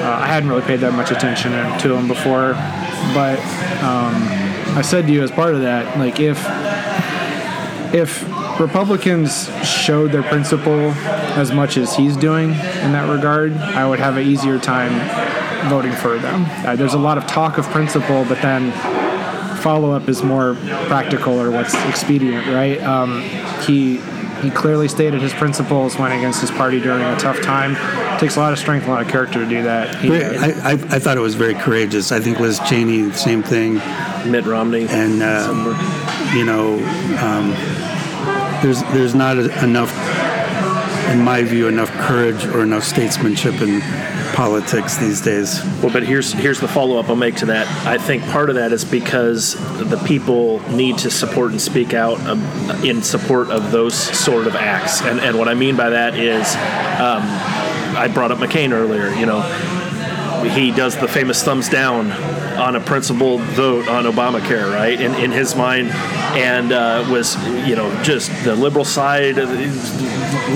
[0.00, 2.54] uh, I hadn't really paid that much attention to him before,
[3.12, 3.38] but
[3.84, 4.14] um,
[4.76, 6.38] I said to you as part of that, like if
[7.92, 8.24] if
[8.58, 10.92] Republicans showed their principle
[11.36, 14.92] as much as he's doing in that regard, I would have an easier time
[15.68, 16.46] voting for them.
[16.66, 18.72] Uh, there's a lot of talk of principle, but then
[19.58, 20.54] follow up is more
[20.86, 22.80] practical or what's expedient, right?
[22.82, 23.22] Um,
[23.66, 24.00] he
[24.40, 27.76] he clearly stated his principles, went against his party during a tough time.
[28.14, 29.96] It takes a lot of strength, a lot of character to do that.
[29.96, 32.10] He, I, I, I thought it was very courageous.
[32.10, 33.74] I think Liz Cheney, same thing.
[34.30, 34.86] Mitt Romney.
[34.88, 35.52] And, uh,
[36.34, 36.76] you know,
[37.20, 37.50] um,
[38.62, 39.92] there's there's not a, enough,
[41.10, 43.82] in my view, enough courage or enough statesmanship in
[44.34, 45.62] politics these days.
[45.82, 47.66] Well, but here's here's the follow up I'll make to that.
[47.86, 49.54] I think part of that is because
[49.88, 52.42] the people need to support and speak out um,
[52.84, 55.02] in support of those sort of acts.
[55.02, 56.54] And and what I mean by that is,
[57.00, 57.22] um,
[57.96, 59.10] I brought up McCain earlier.
[59.14, 59.40] You know,
[60.44, 62.10] he does the famous thumbs down
[62.60, 65.00] on a principled vote on Obamacare, right?
[65.00, 67.36] In, in his mind, and uh, was
[67.66, 69.36] you know just the liberal side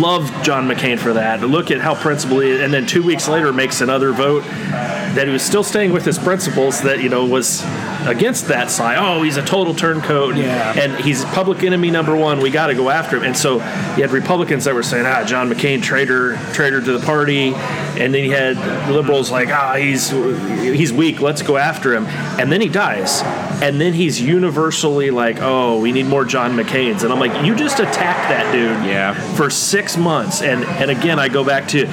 [0.01, 1.41] loved John McCain for that.
[1.41, 5.43] Look at how principled, and then two weeks later makes another vote that he was
[5.43, 7.63] still staying with his principles that you know was
[8.07, 8.99] against that side.
[8.99, 10.73] Oh, he's a total turncoat, yeah.
[10.79, 12.41] and he's public enemy number one.
[12.41, 13.25] We got to go after him.
[13.25, 17.05] And so you had Republicans that were saying, ah, John McCain, traitor, traitor to the
[17.05, 18.57] party, and then you had
[18.91, 21.21] liberals like, ah, he's he's weak.
[21.21, 22.07] Let's go after him.
[22.07, 23.23] And then he dies,
[23.63, 27.05] and then he's universally like, oh, we need more John McCain's.
[27.05, 29.15] And I'm like, you just attacked that dude, yeah.
[29.35, 30.43] for six months.
[30.43, 31.87] And and again, I go back to,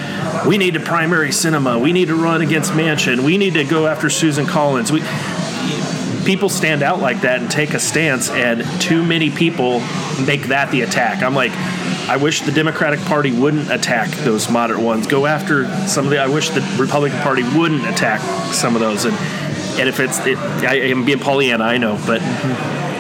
[0.48, 1.82] we need to primary Sinema.
[1.82, 3.22] We need to run against Manchin.
[3.22, 4.92] We need to go after Susan Collins.
[4.92, 5.02] We
[6.26, 9.80] people stand out like that and take a stance, and too many people
[10.26, 11.24] make that the attack.
[11.24, 11.52] I'm like,
[12.08, 15.08] I wish the Democratic Party wouldn't attack those moderate ones.
[15.08, 16.20] Go after some of the.
[16.20, 18.22] I wish the Republican Party wouldn't attack
[18.54, 19.06] some of those.
[19.06, 19.16] And
[19.80, 22.22] and if it's, it, I am being Pollyanna, I know, but.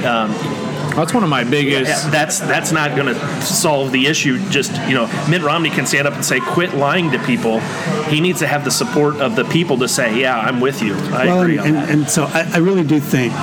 [0.05, 0.60] Um,
[0.95, 2.11] that's one of my biggest.
[2.11, 4.37] That's that's not going to solve the issue.
[4.49, 7.59] Just you know, Mitt Romney can stand up and say, "Quit lying to people."
[8.09, 10.95] He needs to have the support of the people to say, "Yeah, I'm with you."
[10.95, 11.57] I well, agree.
[11.57, 13.33] And, and, and, so I, I, really do think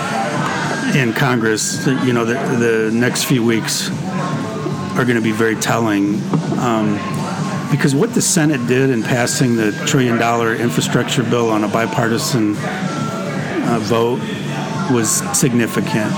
[0.94, 6.20] in Congress, you know, the, the next few weeks are going to be very telling.
[6.58, 6.98] Um,
[7.70, 12.54] because what the Senate did in passing the trillion dollar infrastructure bill on a bipartisan
[12.56, 14.20] uh, vote
[14.90, 16.12] was significant.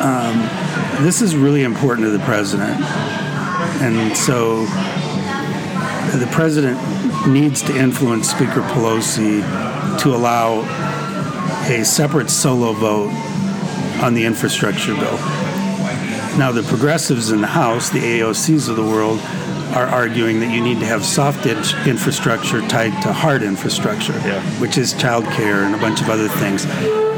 [0.00, 2.80] Um, this is really important to the president.
[3.80, 4.64] And so
[6.16, 6.78] the president
[7.26, 9.42] needs to influence Speaker Pelosi
[10.00, 10.60] to allow
[11.68, 13.10] a separate solo vote
[14.02, 15.18] on the infrastructure bill.
[16.38, 19.18] Now, the progressives in the House, the AOCs of the world,
[19.74, 24.40] are arguing that you need to have soft infrastructure tied to hard infrastructure, yeah.
[24.60, 26.64] which is childcare and a bunch of other things.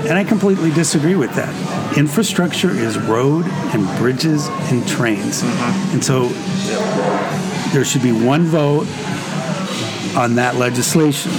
[0.08, 1.96] And I completely disagree with that.
[1.96, 5.42] Infrastructure is road and bridges and trains.
[5.42, 5.94] Mm-hmm.
[5.94, 6.28] And so
[7.72, 8.86] there should be one vote
[10.16, 11.30] on that legislation.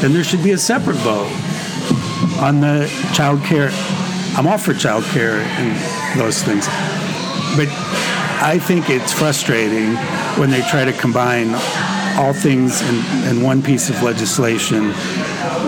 [0.00, 1.30] Then there should be a separate vote
[2.40, 3.70] on the child care.
[4.36, 6.66] I'm all for child care and those things.
[7.56, 7.68] But
[8.42, 9.96] I think it's frustrating
[10.38, 11.50] when they try to combine
[12.20, 12.96] all things in,
[13.28, 14.92] in one piece of legislation.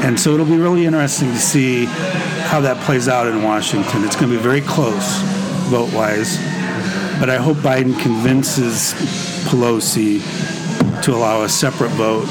[0.05, 4.05] And so it'll be really interesting to see how that plays out in Washington.
[4.05, 5.21] It's going to be very close
[5.71, 6.37] vote wise.
[7.19, 8.93] But I hope Biden convinces
[9.49, 10.21] Pelosi
[11.03, 12.29] to allow a separate vote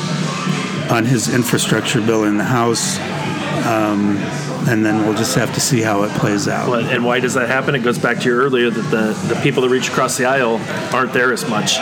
[0.92, 3.00] on his infrastructure bill in the House.
[3.66, 4.18] Um,
[4.68, 6.70] and then we'll just have to see how it plays out.
[6.70, 7.76] Well, and why does that happen?
[7.76, 10.58] It goes back to your earlier that the, the people that reach across the aisle
[10.94, 11.78] aren't there as much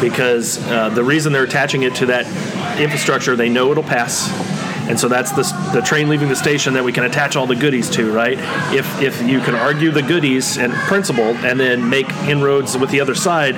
[0.00, 2.26] because uh, the reason they're attaching it to that
[2.80, 4.30] infrastructure, they know it'll pass.
[4.88, 7.54] And so that's the, the train leaving the station that we can attach all the
[7.54, 8.36] goodies to, right?
[8.74, 13.00] If, if you can argue the goodies and principle and then make inroads with the
[13.00, 13.54] other side,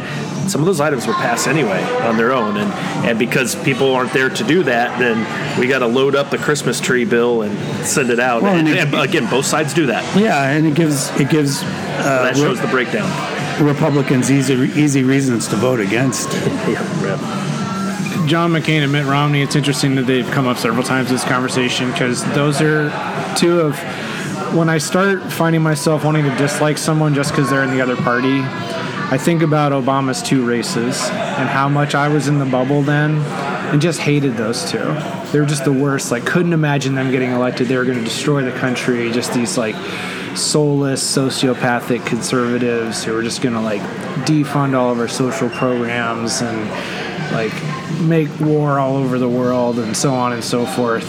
[0.51, 2.73] some of those items were passed anyway on their own, and
[3.07, 6.39] and because people aren't there to do that, then we got to load up the
[6.39, 8.43] Christmas tree bill and send it out.
[8.43, 10.05] Well, and, and, and, again, both sides do that.
[10.17, 13.11] Yeah, and it gives it gives uh, that shows the breakdown.
[13.65, 16.31] Republicans easy easy reasons to vote against.
[18.27, 19.43] John McCain and Mitt Romney.
[19.43, 22.91] It's interesting that they've come up several times in this conversation because those are
[23.37, 23.79] two of
[24.55, 27.97] when I start finding myself wanting to dislike someone just because they're in the other
[27.97, 28.41] party
[29.11, 33.19] I think about Obama's two races and how much I was in the bubble then
[33.73, 34.85] and just hated those two.
[35.31, 36.11] They were just the worst.
[36.11, 37.69] Like, couldn't imagine them getting elected.
[37.69, 39.13] They were going to destroy the country.
[39.13, 39.75] Just these, like,
[40.37, 43.83] soulless, sociopathic conservatives who were just going to, like,
[44.27, 46.71] defund all of our social programs and,
[47.33, 47.53] like,
[48.01, 51.05] make war all over the world and so on and so forth.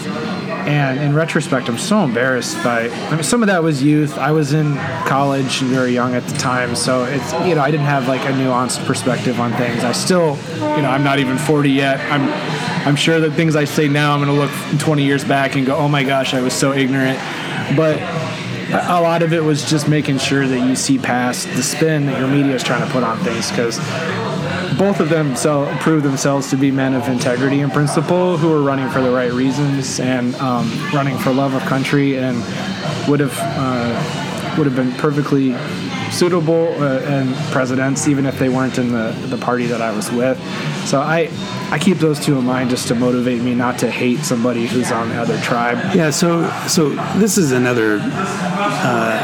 [0.66, 2.88] And in retrospect, I'm so embarrassed by.
[2.88, 4.18] I mean, some of that was youth.
[4.18, 4.74] I was in
[5.06, 8.32] college very young at the time, so it's you know I didn't have like a
[8.32, 9.84] nuanced perspective on things.
[9.84, 12.00] I still, you know, I'm not even 40 yet.
[12.10, 12.28] I'm
[12.86, 15.66] I'm sure that things I say now, I'm going to look 20 years back and
[15.66, 17.18] go, oh my gosh, I was so ignorant.
[17.76, 18.00] But
[18.70, 22.18] a lot of it was just making sure that you see past the spin that
[22.18, 23.78] your media is trying to put on things because
[24.76, 28.62] both of them so prove themselves to be men of integrity and principle who are
[28.62, 32.36] running for the right reasons and um, running for love of country and
[33.08, 35.54] would have uh, would have been perfectly
[36.10, 40.10] suitable uh, and presidents, even if they weren't in the, the party that I was
[40.10, 40.38] with.
[40.86, 41.30] So I
[41.70, 44.92] I keep those two in mind just to motivate me not to hate somebody who's
[44.92, 45.94] on the other tribe.
[45.94, 49.20] Yeah, so so this is another uh,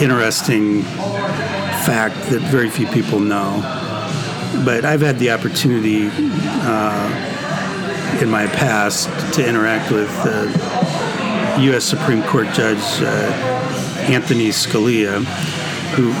[0.00, 3.83] interesting fact that very few people know.
[4.64, 11.84] But I've had the opportunity uh, in my past to interact with uh, U.S.
[11.84, 13.30] Supreme Court Judge uh,
[14.08, 15.22] Anthony Scalia,
[15.94, 16.12] who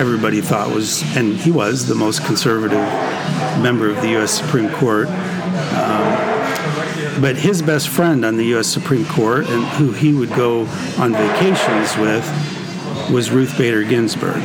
[0.00, 2.78] everybody thought was, and he was, the most conservative
[3.60, 4.30] member of the U.S.
[4.30, 5.08] Supreme Court.
[5.08, 6.30] Um,
[7.20, 8.66] but his best friend on the U.S.
[8.66, 10.60] Supreme Court, and who he would go
[10.98, 12.24] on vacations with,
[13.12, 14.42] was Ruth Bader Ginsburg.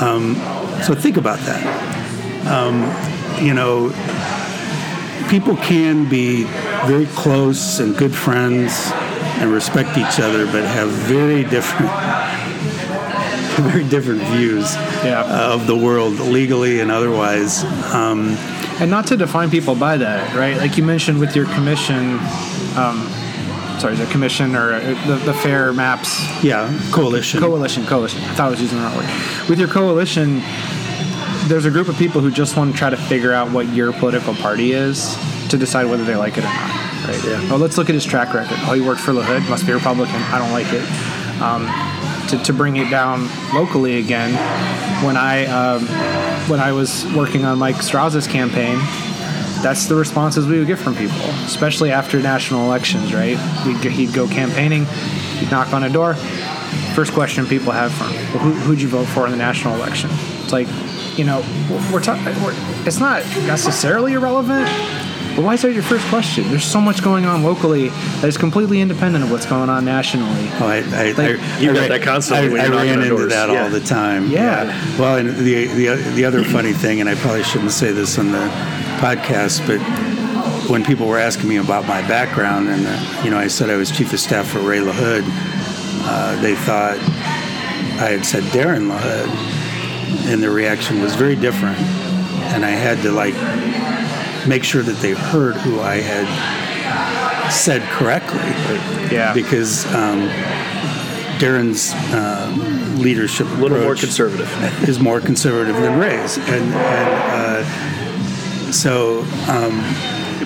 [0.00, 0.34] Um,
[0.82, 1.93] so think about that.
[2.46, 2.82] Um,
[3.44, 3.90] you know,
[5.28, 6.44] people can be
[6.86, 8.90] very close and good friends
[9.40, 11.90] and respect each other, but have very different,
[13.72, 14.74] very different views
[15.04, 15.24] Yeah.
[15.52, 17.64] of the world, legally and otherwise.
[17.92, 18.36] Um,
[18.80, 20.56] And not to define people by that, right?
[20.56, 22.18] Like you mentioned with your commission,
[22.76, 23.06] um,
[23.78, 27.38] sorry, the commission or uh, the, the fair maps yeah, coalition.
[27.40, 28.20] coalition, coalition.
[28.22, 29.08] I thought I was using the wrong word.
[29.48, 30.42] With your coalition,
[31.48, 33.92] there's a group of people who just want to try to figure out what your
[33.92, 35.16] political party is
[35.48, 37.06] to decide whether they like it or not.
[37.06, 37.24] Right?
[37.24, 37.50] Yeah.
[37.50, 38.56] Well, let's look at his track record.
[38.62, 40.16] Oh, he worked for LaHood, must be a Republican.
[40.16, 40.82] I don't like it.
[41.42, 41.66] Um,
[42.28, 44.32] to, to bring it down locally again,
[45.04, 45.86] when I um,
[46.48, 48.78] when I was working on Mike Strauss's campaign,
[49.62, 51.16] that's the responses we would get from people,
[51.46, 53.36] especially after national elections, right?
[53.66, 54.84] We'd, he'd go campaigning,
[55.38, 56.14] he'd knock on a door.
[56.94, 59.74] First question people have for him, well, who, who'd you vote for in the national
[59.74, 60.10] election?
[60.42, 60.68] It's like,
[61.16, 61.40] you know,
[61.92, 62.24] we're talking,
[62.86, 64.66] it's not necessarily irrelevant,
[65.36, 66.48] but why is that your first question?
[66.48, 70.48] There's so much going on locally that is completely independent of what's going on nationally.
[70.60, 72.90] Oh, I, I, Like, I, you I got that constantly I, when I you're knocking
[72.90, 73.32] ran into doors.
[73.32, 73.62] that Yeah.
[73.64, 74.30] all the time.
[74.30, 74.98] Yeah.
[74.98, 78.30] Well, and the, the the other funny thing, and I probably shouldn't say this on
[78.30, 78.46] the
[79.00, 79.80] podcast, but
[80.70, 83.76] when people were asking me about my background, and uh, you know, I said I
[83.76, 85.24] was chief of staff for Ray LaHood,
[86.06, 86.96] uh, they thought
[88.00, 89.28] I had said Darren LaHood,
[90.26, 91.78] and the reaction was very different,
[92.54, 93.34] and I had to like
[94.46, 96.26] make sure that they heard who I had
[97.50, 98.40] said correctly
[99.14, 99.32] Yeah.
[99.34, 100.28] because um,
[101.38, 102.48] Darren's uh,
[103.00, 104.48] leadership A little more conservative.
[104.88, 109.82] is more conservative than Ray's, and, and uh, so, um,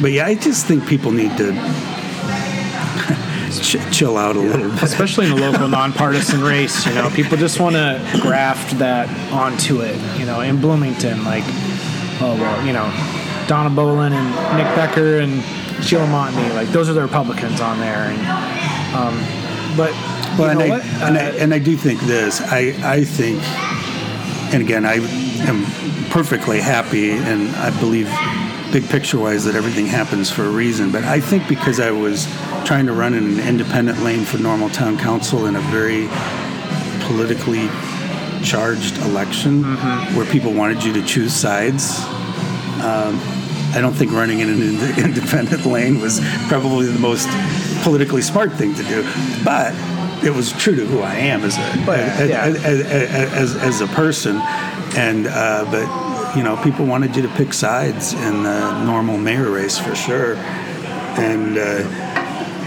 [0.03, 1.53] but yeah, I just think people need to
[3.69, 4.83] ch- chill out a little bit.
[4.83, 6.87] especially in the local nonpartisan race.
[6.87, 9.97] You know, people just want to graft that onto it.
[10.19, 11.45] You know, in Bloomington, like,
[12.21, 12.89] oh well, you know,
[13.47, 15.43] Donna Boelen and Nick Becker and
[15.85, 18.11] Sheila Montney, like those are the Republicans on there.
[18.11, 18.19] And
[18.95, 19.15] um,
[19.77, 19.93] but
[20.39, 20.85] Well, you and know I, what?
[21.03, 22.41] and, I, Uh, and I do think this.
[22.41, 23.43] I, I think,
[24.53, 24.95] and again, I
[25.47, 25.65] am
[26.11, 28.09] perfectly happy, and I believe,
[28.73, 30.91] big picture wise, that everything happens for a reason.
[30.93, 32.27] But I think because I was
[32.65, 36.09] trying to run in an independent lane for normal town council in a very
[37.07, 37.69] politically
[38.45, 40.17] charged election Mm-hmm.
[40.17, 41.99] where people wanted you to choose sides.
[42.85, 43.19] Um,
[43.75, 47.29] I don't think running in an ind- independent lane was probably the most
[47.83, 49.03] politically smart thing to do,
[49.45, 49.75] but
[50.25, 52.45] it was true to who I am as a But, as, yeah.
[52.45, 54.37] as, as, as a person,
[54.97, 55.87] and uh, but
[56.37, 60.35] you know people wanted you to pick sides in the normal mayor race for sure,
[60.37, 61.83] and uh,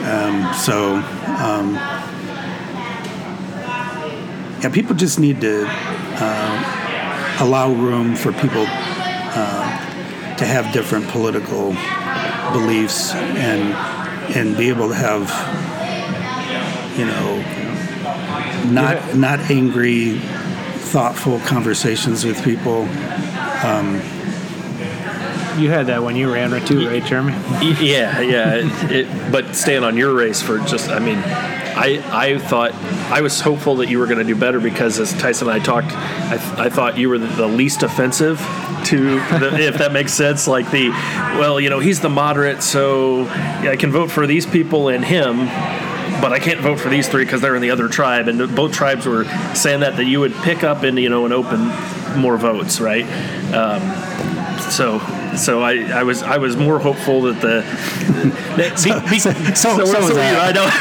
[0.03, 0.95] um, so
[1.39, 1.75] um,
[4.61, 11.73] yeah, people just need to uh, allow room for people uh, to have different political
[12.51, 13.73] beliefs and
[14.35, 15.29] and be able to have
[16.97, 20.17] you know not not angry
[20.91, 22.85] thoughtful conversations with people
[23.63, 24.01] Um,
[25.59, 27.33] you had that when you ran too, right, Jeremy?
[27.81, 28.55] Yeah, yeah.
[28.55, 32.73] It, it, but staying on your race for just, I mean, I I thought
[33.11, 35.63] I was hopeful that you were going to do better because as Tyson and I
[35.63, 38.39] talked, I, th- I thought you were the, least offensive
[38.85, 40.47] to, the, if that makes sense.
[40.47, 44.89] Like the, well, you know, he's the moderate, so I can vote for these people
[44.89, 45.47] and him.
[46.21, 48.73] But I can't vote for these three because they're in the other tribe, and both
[48.73, 49.25] tribes were
[49.55, 51.71] saying that that you would pick up and you know and open
[52.17, 53.05] more votes, right?
[53.53, 53.81] Um,
[54.71, 54.99] so
[55.37, 57.61] so I, I was I was more hopeful that the
[58.57, 60.65] that so, be, be, so, so, so, so I know,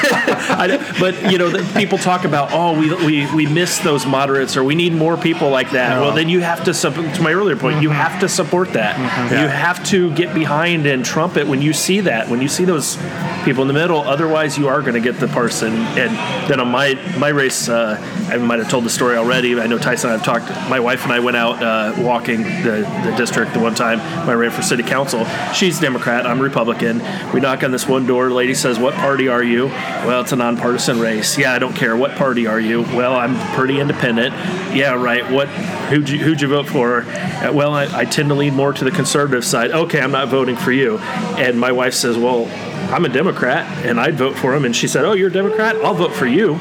[0.56, 4.56] I know, but you know, people talk about oh we, we we miss those moderates
[4.56, 5.96] or we need more people like that.
[5.96, 6.02] No.
[6.02, 7.84] Well, then you have to to my earlier point, mm-hmm.
[7.84, 8.96] you have to support that.
[8.96, 9.34] Mm-hmm.
[9.34, 12.96] You have to get behind and trumpet when you see that when you see those
[13.44, 14.00] people in the middle.
[14.00, 15.72] Otherwise, you are going to get the parson.
[15.72, 17.96] And then on my my race, uh,
[18.28, 19.58] I might have told the story already.
[19.58, 20.10] I know Tyson.
[20.10, 20.48] I've talked.
[20.68, 23.98] My wife and I went out uh, walking the, the district the one time.
[24.26, 25.24] My ran for city council.
[25.52, 26.26] She's Democrat.
[26.26, 27.02] I'm Republican.
[27.32, 28.30] We knock on this one door.
[28.30, 31.38] Lady says, "What party are you?" Well, it's a nonpartisan race.
[31.38, 31.96] Yeah, I don't care.
[31.96, 32.82] What party are you?
[32.82, 34.34] Well, I'm pretty independent.
[34.74, 35.30] Yeah, right.
[35.30, 35.48] What?
[35.48, 37.02] Who'd you, who'd you vote for?
[37.02, 39.70] Uh, well, I, I tend to lean more to the conservative side.
[39.70, 40.98] Okay, I'm not voting for you.
[40.98, 42.48] And my wife says, "Well."
[42.90, 44.64] I'm a Democrat and I'd vote for him.
[44.64, 45.76] And she said, Oh, you're a Democrat?
[45.76, 46.58] I'll vote for you.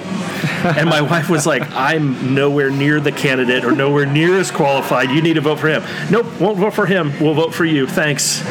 [0.63, 5.09] And my wife was like, I'm nowhere near the candidate or nowhere near as qualified.
[5.09, 5.83] You need to vote for him.
[6.11, 7.13] Nope, won't vote for him.
[7.19, 7.87] We'll vote for you.
[7.87, 8.43] Thanks.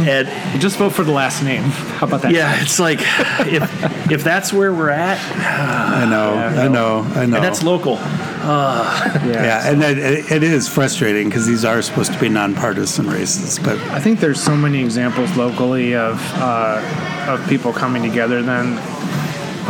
[0.00, 0.28] And
[0.60, 1.62] just vote for the last name.
[1.62, 2.32] How about that?
[2.32, 3.00] Yeah, it's like
[3.46, 5.18] if if that's where we're at.
[5.36, 7.36] I know, yeah, I know, I know.
[7.36, 7.96] And that's local.
[7.98, 13.08] Uh, yeah, yeah, and it, it is frustrating because these are supposed to be nonpartisan
[13.08, 13.58] races.
[13.58, 18.42] But I think there's so many examples locally of uh, of people coming together.
[18.42, 18.78] Then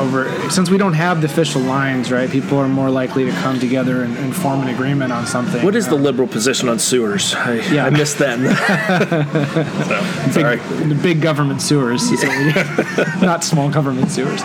[0.01, 2.29] over since we don't have the official lines, right?
[2.31, 5.65] People are more likely to come together and, and form an agreement on something.
[5.65, 7.35] What is the liberal position on sewers?
[7.35, 8.39] I, yeah, I missed that.
[10.33, 10.57] so, sorry,
[10.89, 12.11] big, big government sewers,
[13.23, 14.43] not small government sewers.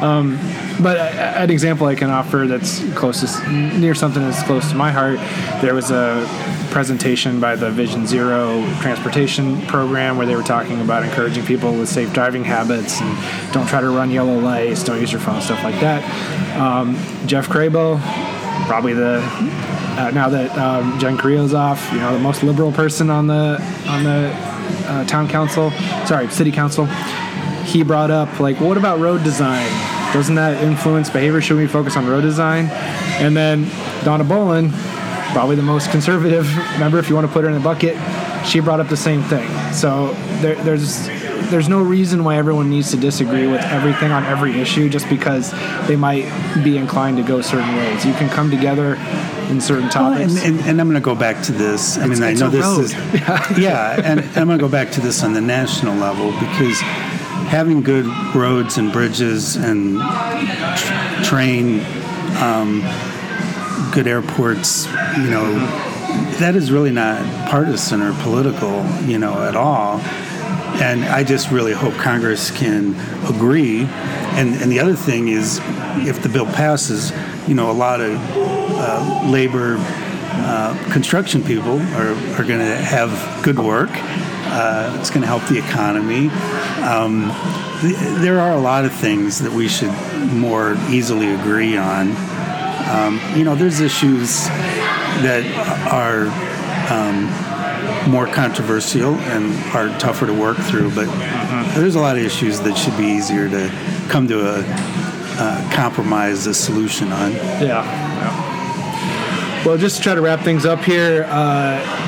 [0.00, 0.38] Um,
[0.80, 5.18] but an example I can offer that's closest near something that's close to my heart.
[5.60, 6.26] There was a
[6.70, 11.88] presentation by the Vision Zero transportation program where they were talking about encouraging people with
[11.88, 15.62] safe driving habits and don't try to run yellow lights, don't use your phone, stuff
[15.64, 16.02] like that.
[16.58, 16.94] Um,
[17.26, 18.00] Jeff Crabill,
[18.66, 19.20] probably the
[19.98, 23.60] uh, now that um, Jen Carrillo's off, you know, the most liberal person on the
[23.88, 24.32] on the
[24.86, 25.70] uh, town council,
[26.06, 26.86] sorry, city council.
[27.64, 29.66] He brought up like, what about road design?
[30.12, 31.40] Doesn't that influence behavior?
[31.40, 32.66] Should we focus on road design?
[33.20, 33.68] And then
[34.04, 34.70] Donna Boelen
[35.32, 36.46] probably the most conservative
[36.78, 37.96] member, if you want to put her in a bucket,
[38.46, 39.48] she brought up the same thing.
[39.72, 41.08] So there, there's
[41.50, 45.50] there's no reason why everyone needs to disagree with everything on every issue just because
[45.86, 46.30] they might
[46.62, 48.04] be inclined to go certain ways.
[48.04, 48.96] You can come together
[49.48, 50.34] in certain topics.
[50.34, 51.96] Well, and, and, and, I'm going to go back to this.
[51.96, 52.80] I mean, I know this road.
[52.80, 52.92] is
[53.58, 56.78] yeah, and, and I'm going to go back to this on the national level because
[57.48, 59.98] having good roads and bridges and
[60.76, 61.80] tr- train.
[62.42, 62.82] Um,
[63.92, 65.52] good airports, you know,
[66.38, 70.00] that is really not partisan or political, you know, at all.
[70.80, 72.94] And I just really hope Congress can
[73.26, 73.82] agree.
[74.36, 75.60] And, and the other thing is,
[76.06, 77.12] if the bill passes,
[77.48, 79.76] you know, a lot of uh, labor
[80.40, 83.90] uh, construction people are, are going to have good work.
[84.50, 86.28] Uh, it's going to help the economy.
[86.86, 87.32] Um,
[87.80, 89.92] th- there are a lot of things that we should
[90.32, 92.12] more easily agree on.
[92.90, 94.46] Um, you know, there's issues
[95.22, 95.44] that
[95.90, 96.28] are
[96.92, 101.80] um, more controversial and are tougher to work through, but mm-hmm.
[101.80, 103.70] there's a lot of issues that should be easier to
[104.08, 104.64] come to a
[105.40, 107.32] uh, compromise, a solution on.
[107.32, 107.60] Yeah.
[107.60, 109.64] yeah.
[109.64, 111.26] Well, just to try to wrap things up here.
[111.28, 112.07] Uh,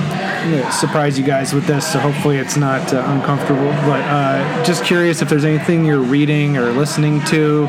[0.73, 3.71] surprise you guys with this, so hopefully it's not uh, uncomfortable.
[3.87, 7.67] But uh, just curious if there's anything you're reading or listening to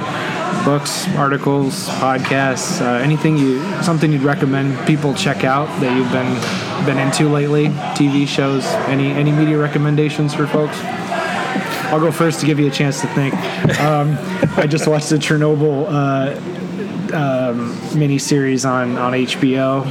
[0.64, 6.86] books, articles, podcasts, uh, anything you something you'd recommend people check out that you've been
[6.86, 10.78] been into lately, TV shows, any any media recommendations for folks?
[11.92, 13.34] I'll go first to give you a chance to think.
[13.82, 14.18] Um,
[14.58, 16.62] I just watched the Chernobyl uh,
[17.14, 19.86] um, mini series on on HBO,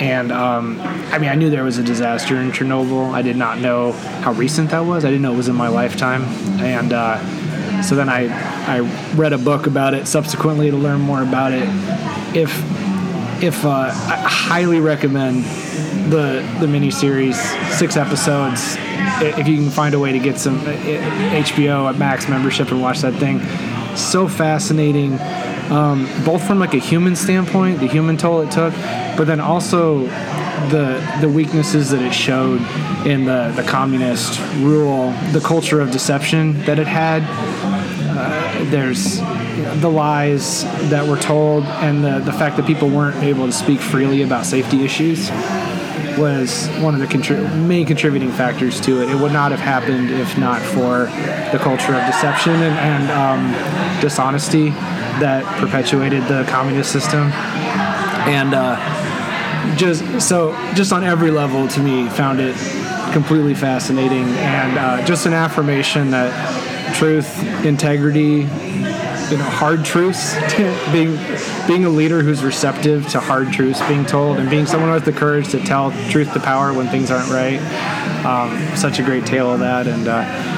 [0.00, 3.12] and um, I mean I knew there was a disaster in Chernobyl.
[3.12, 5.04] I did not know how recent that was.
[5.04, 6.22] I didn't know it was in my lifetime,
[6.60, 6.92] and.
[6.92, 7.18] Uh,
[7.82, 8.28] so then I,
[8.68, 8.80] I
[9.16, 11.66] read a book about it subsequently to learn more about it.
[12.36, 12.52] If
[13.42, 15.44] if uh, I highly recommend
[16.12, 17.34] the the miniseries,
[17.72, 18.76] six episodes.
[19.20, 22.80] If you can find a way to get some HBO uh, at Max membership and
[22.80, 23.40] watch that thing,
[23.96, 25.18] so fascinating.
[25.72, 28.74] Um, both from like a human standpoint, the human toll it took,
[29.16, 30.00] but then also
[30.68, 32.60] the the weaknesses that it showed
[33.06, 37.22] in the the communist rule, the culture of deception that it had.
[38.14, 39.20] Uh, there's
[39.80, 43.80] the lies that were told, and the the fact that people weren't able to speak
[43.80, 45.30] freely about safety issues
[46.18, 49.08] was one of the contri- main contributing factors to it.
[49.08, 51.06] It would not have happened if not for
[51.50, 54.74] the culture of deception and, and um, dishonesty
[55.20, 57.30] that perpetuated the communist system.
[58.28, 62.56] And uh, just so just on every level to me found it
[63.12, 66.32] completely fascinating and uh, just an affirmation that
[66.94, 70.34] truth, integrity, you know, hard truths,
[70.92, 71.18] being
[71.66, 75.04] being a leader who's receptive to hard truths being told, and being someone who has
[75.04, 77.60] the courage to tell truth to power when things aren't right.
[78.24, 80.08] Um, such a great tale of that, and.
[80.08, 80.51] Uh,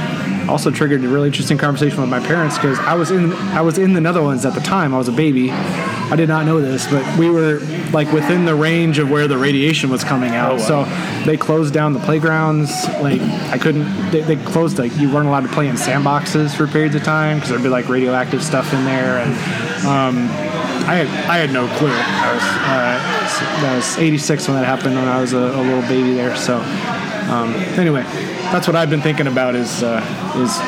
[0.49, 3.79] also triggered a really interesting conversation with my parents because I was in I was
[3.79, 4.95] in the Netherlands at the time.
[4.95, 5.51] I was a baby.
[5.51, 7.61] I did not know this, but we were
[7.93, 10.53] like within the range of where the radiation was coming out.
[10.53, 10.85] Oh, wow.
[10.85, 12.71] So they closed down the playgrounds.
[13.01, 14.11] Like I couldn't.
[14.11, 17.39] They, they closed like you weren't allowed to play in sandboxes for periods of time
[17.39, 19.65] because there'd be like radioactive stuff in there and.
[19.85, 20.31] Um,
[20.87, 21.89] I had, I had no clue.
[21.89, 25.81] I was, uh, that was 86 when that happened when I was a, a little
[25.89, 26.37] baby there.
[26.37, 26.59] So,
[27.31, 28.03] um, anyway,
[28.53, 30.01] that's what I've been thinking about is uh,
[30.37, 30.59] is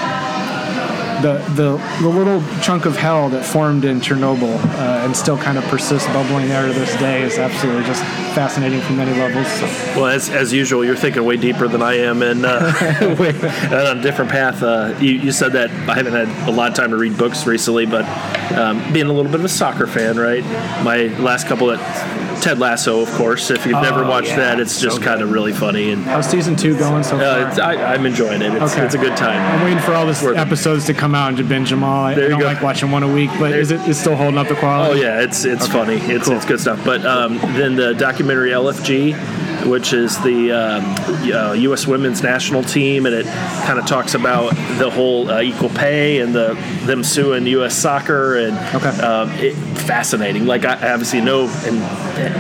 [1.23, 5.59] the, the the little chunk of hell that formed in Chernobyl uh, and still kind
[5.59, 8.03] of persists bubbling there to this day is absolutely just
[8.35, 9.47] fascinating from many levels.
[9.47, 9.67] So,
[9.97, 13.99] Well, as, as usual, you're thinking way deeper than I am, and, uh, and on
[13.99, 14.63] a different path.
[14.63, 17.47] Uh, you, you said that I haven't had a lot of time to read books
[17.47, 18.05] recently, but
[18.53, 20.45] um, being a little bit of a soccer fan, right?
[20.85, 23.51] My last couple at Ted Lasso, of course.
[23.51, 24.37] If you've never Oh, watched yeah.
[24.37, 27.55] that, it's just So kind of really funny, and how's season two going so uh,
[27.55, 27.65] far?
[27.65, 28.53] I, I'm enjoying it.
[28.55, 28.85] It's, Okay.
[28.85, 29.41] it's a good time.
[29.41, 32.05] I'm waiting for all the episodes to come out and to binge them all.
[32.05, 32.47] I, There I don't go.
[32.47, 35.01] like watching one a week, but is it is still holding up the quality?
[35.01, 35.97] Oh yeah, it's it's funny.
[35.97, 36.85] It's it's good stuff.
[36.85, 40.85] But um, then the documentary LFG, which is the um,
[41.33, 41.87] uh, U.S.
[41.87, 43.27] Women's National Team, and it
[43.67, 46.55] kind of talks about the whole uh, equal pay and the
[46.85, 47.75] them suing U.S.
[47.75, 48.89] Soccer and Okay.
[49.03, 50.47] um, it, fascinating.
[50.47, 51.83] Like I obviously know and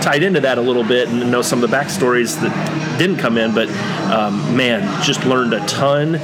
[0.01, 3.37] tied into that a little bit and know some of the backstories that didn't come
[3.39, 3.69] in, but
[4.11, 6.21] um, man, just learned a ton.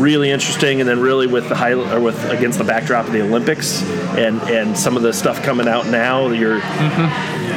[0.00, 3.22] Really interesting, and then really with the high or with against the backdrop of the
[3.22, 3.82] Olympics
[4.16, 6.60] and and some of the stuff coming out now, you're.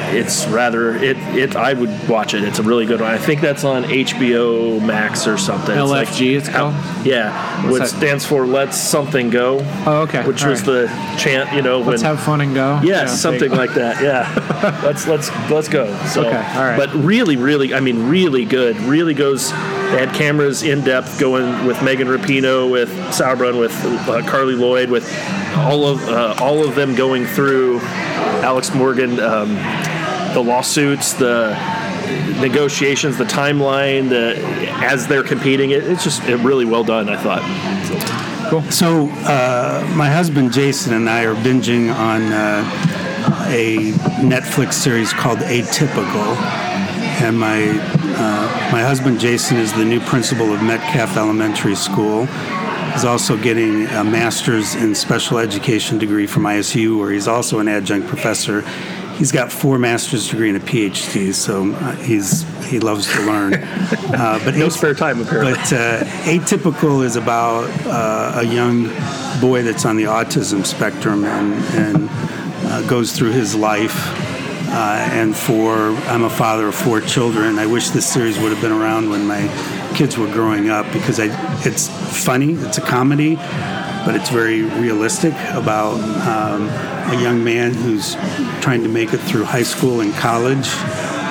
[0.09, 1.55] It's rather it, it.
[1.57, 2.41] I would watch it.
[2.43, 3.11] It's a really good one.
[3.11, 5.77] I think that's on HBO Max or something.
[5.77, 6.73] It's like- LFG it's called?
[7.05, 7.89] yeah, which that?
[7.89, 9.59] stands for Let's Something Go.
[9.85, 10.25] Oh, okay.
[10.25, 10.87] Which All was right.
[10.87, 12.79] the chant, you know, Let's have fun and go.
[12.83, 14.01] Yes, Yeah, something like that.
[14.01, 15.95] Yeah, let's let's let's go.
[16.05, 16.77] So, Okay, all right.
[16.77, 18.77] But really, really, I mean, really good.
[18.81, 19.51] Really goes.
[19.51, 24.89] They had cameras in depth going with Megan Rapinoe, with Sauerbrunn, with uh, Carli Lloyd,
[24.89, 25.07] with
[25.55, 27.79] all of uh, all of them going through
[28.43, 29.55] Alex Morgan, um,
[30.33, 31.55] the lawsuits, the
[32.41, 34.37] negotiations, the timeline, the
[34.83, 35.71] as they're competing.
[35.71, 37.09] It, it's just it really well done.
[37.09, 37.41] I thought.
[38.49, 38.63] Cool.
[38.71, 42.63] So, uh, my husband Jason and I are binging on uh,
[43.47, 43.91] a
[44.21, 46.35] Netflix series called Atypical,
[47.21, 47.69] and my
[48.19, 52.25] uh, my husband Jason is the new principal of Metcalf Elementary School.
[52.93, 57.67] He's also getting a master's in special education degree from ISU, where he's also an
[57.67, 58.61] adjunct professor.
[59.17, 63.53] He's got four master's degree and a PhD, so uh, he's he loves to learn.
[64.07, 65.53] Uh, but No spare time apparently.
[65.53, 68.85] but uh, Atypical is about uh, a young
[69.41, 72.09] boy that's on the autism spectrum and, and
[72.87, 73.95] goes through his life.
[74.69, 77.57] Uh, and for I'm a father of four children.
[77.57, 79.47] I wish this series would have been around when my
[79.95, 81.29] kids were growing up because I,
[81.65, 81.87] it's
[82.25, 82.51] funny.
[82.53, 85.95] It's a comedy, but it's very realistic about
[86.27, 86.67] um,
[87.17, 88.15] a young man who's
[88.61, 90.67] trying to make it through high school and college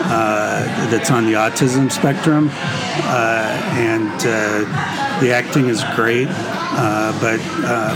[0.09, 6.29] uh, that's on the autism spectrum, uh, and uh, the acting is great.
[6.31, 7.93] Uh, but uh,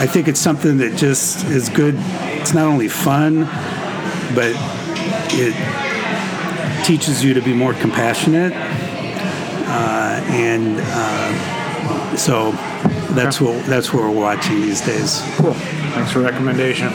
[0.00, 1.94] I think it's something that just is good.
[2.48, 3.40] It's not only fun,
[4.34, 4.54] but
[5.34, 5.54] it
[6.82, 12.52] teaches you to be more compassionate, uh, and uh, so
[13.12, 15.20] that's what that's what we're watching these days.
[15.36, 15.52] Cool.
[15.52, 16.88] Thanks for the recommendation.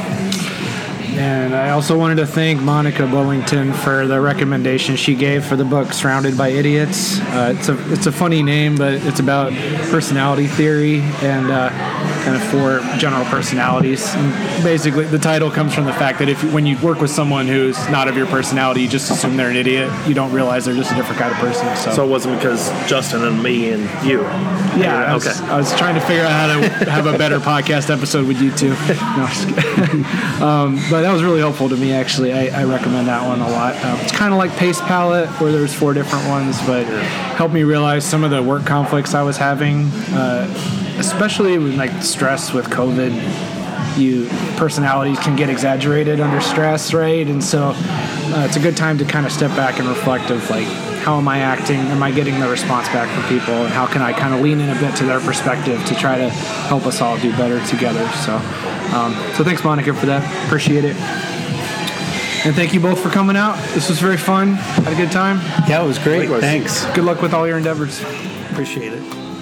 [1.20, 5.66] And I also wanted to thank Monica Bullington for the recommendation she gave for the
[5.66, 9.54] book "Surrounded by Idiots." Uh, it's a it's a funny name, but it's about
[9.92, 11.70] personality theory and uh,
[12.24, 14.14] kind of four general personalities.
[14.16, 17.48] And basically, the title comes from the fact that if when you work with someone
[17.48, 19.92] who's not of your personality, you just assume they're an idiot.
[20.08, 21.76] You don't realize they're just a different kind of person.
[21.76, 24.22] So, So it wasn't because Justin and me and you.
[24.22, 25.48] yeah, I was, okay.
[25.48, 28.52] I was trying to figure out how to have a better podcast episode with you
[28.52, 28.74] two.
[29.14, 29.26] No,
[30.46, 32.34] um, but that was really helpful to me, actually.
[32.34, 33.76] I, I recommend that one a lot.
[33.84, 36.86] Um, it's kind of like Pace Palette, where there's four different ones, but
[37.36, 40.48] helped me realize some of the work conflicts I was having, uh,
[40.98, 43.14] especially with like stress with COVID.
[43.98, 47.28] You personalities can get exaggerated under stress, right?
[47.28, 50.50] And so uh, it's a good time to kind of step back and reflect of
[50.50, 50.68] like
[51.04, 51.80] how am I acting?
[51.80, 53.54] Am I getting the response back from people?
[53.54, 56.18] And how can I kind of lean in a bit to their perspective to try
[56.18, 58.08] to help us all do better together?
[58.24, 58.36] So,
[58.96, 60.24] um, so thanks, Monica, for that.
[60.46, 60.96] Appreciate it.
[62.46, 63.58] And thank you both for coming out.
[63.74, 64.54] This was very fun.
[64.54, 65.40] Had a good time.
[65.68, 66.22] Yeah, it was great.
[66.22, 66.42] Likewise.
[66.42, 66.86] Thanks.
[66.96, 68.02] Good luck with all your endeavors.
[68.52, 69.33] Appreciate it.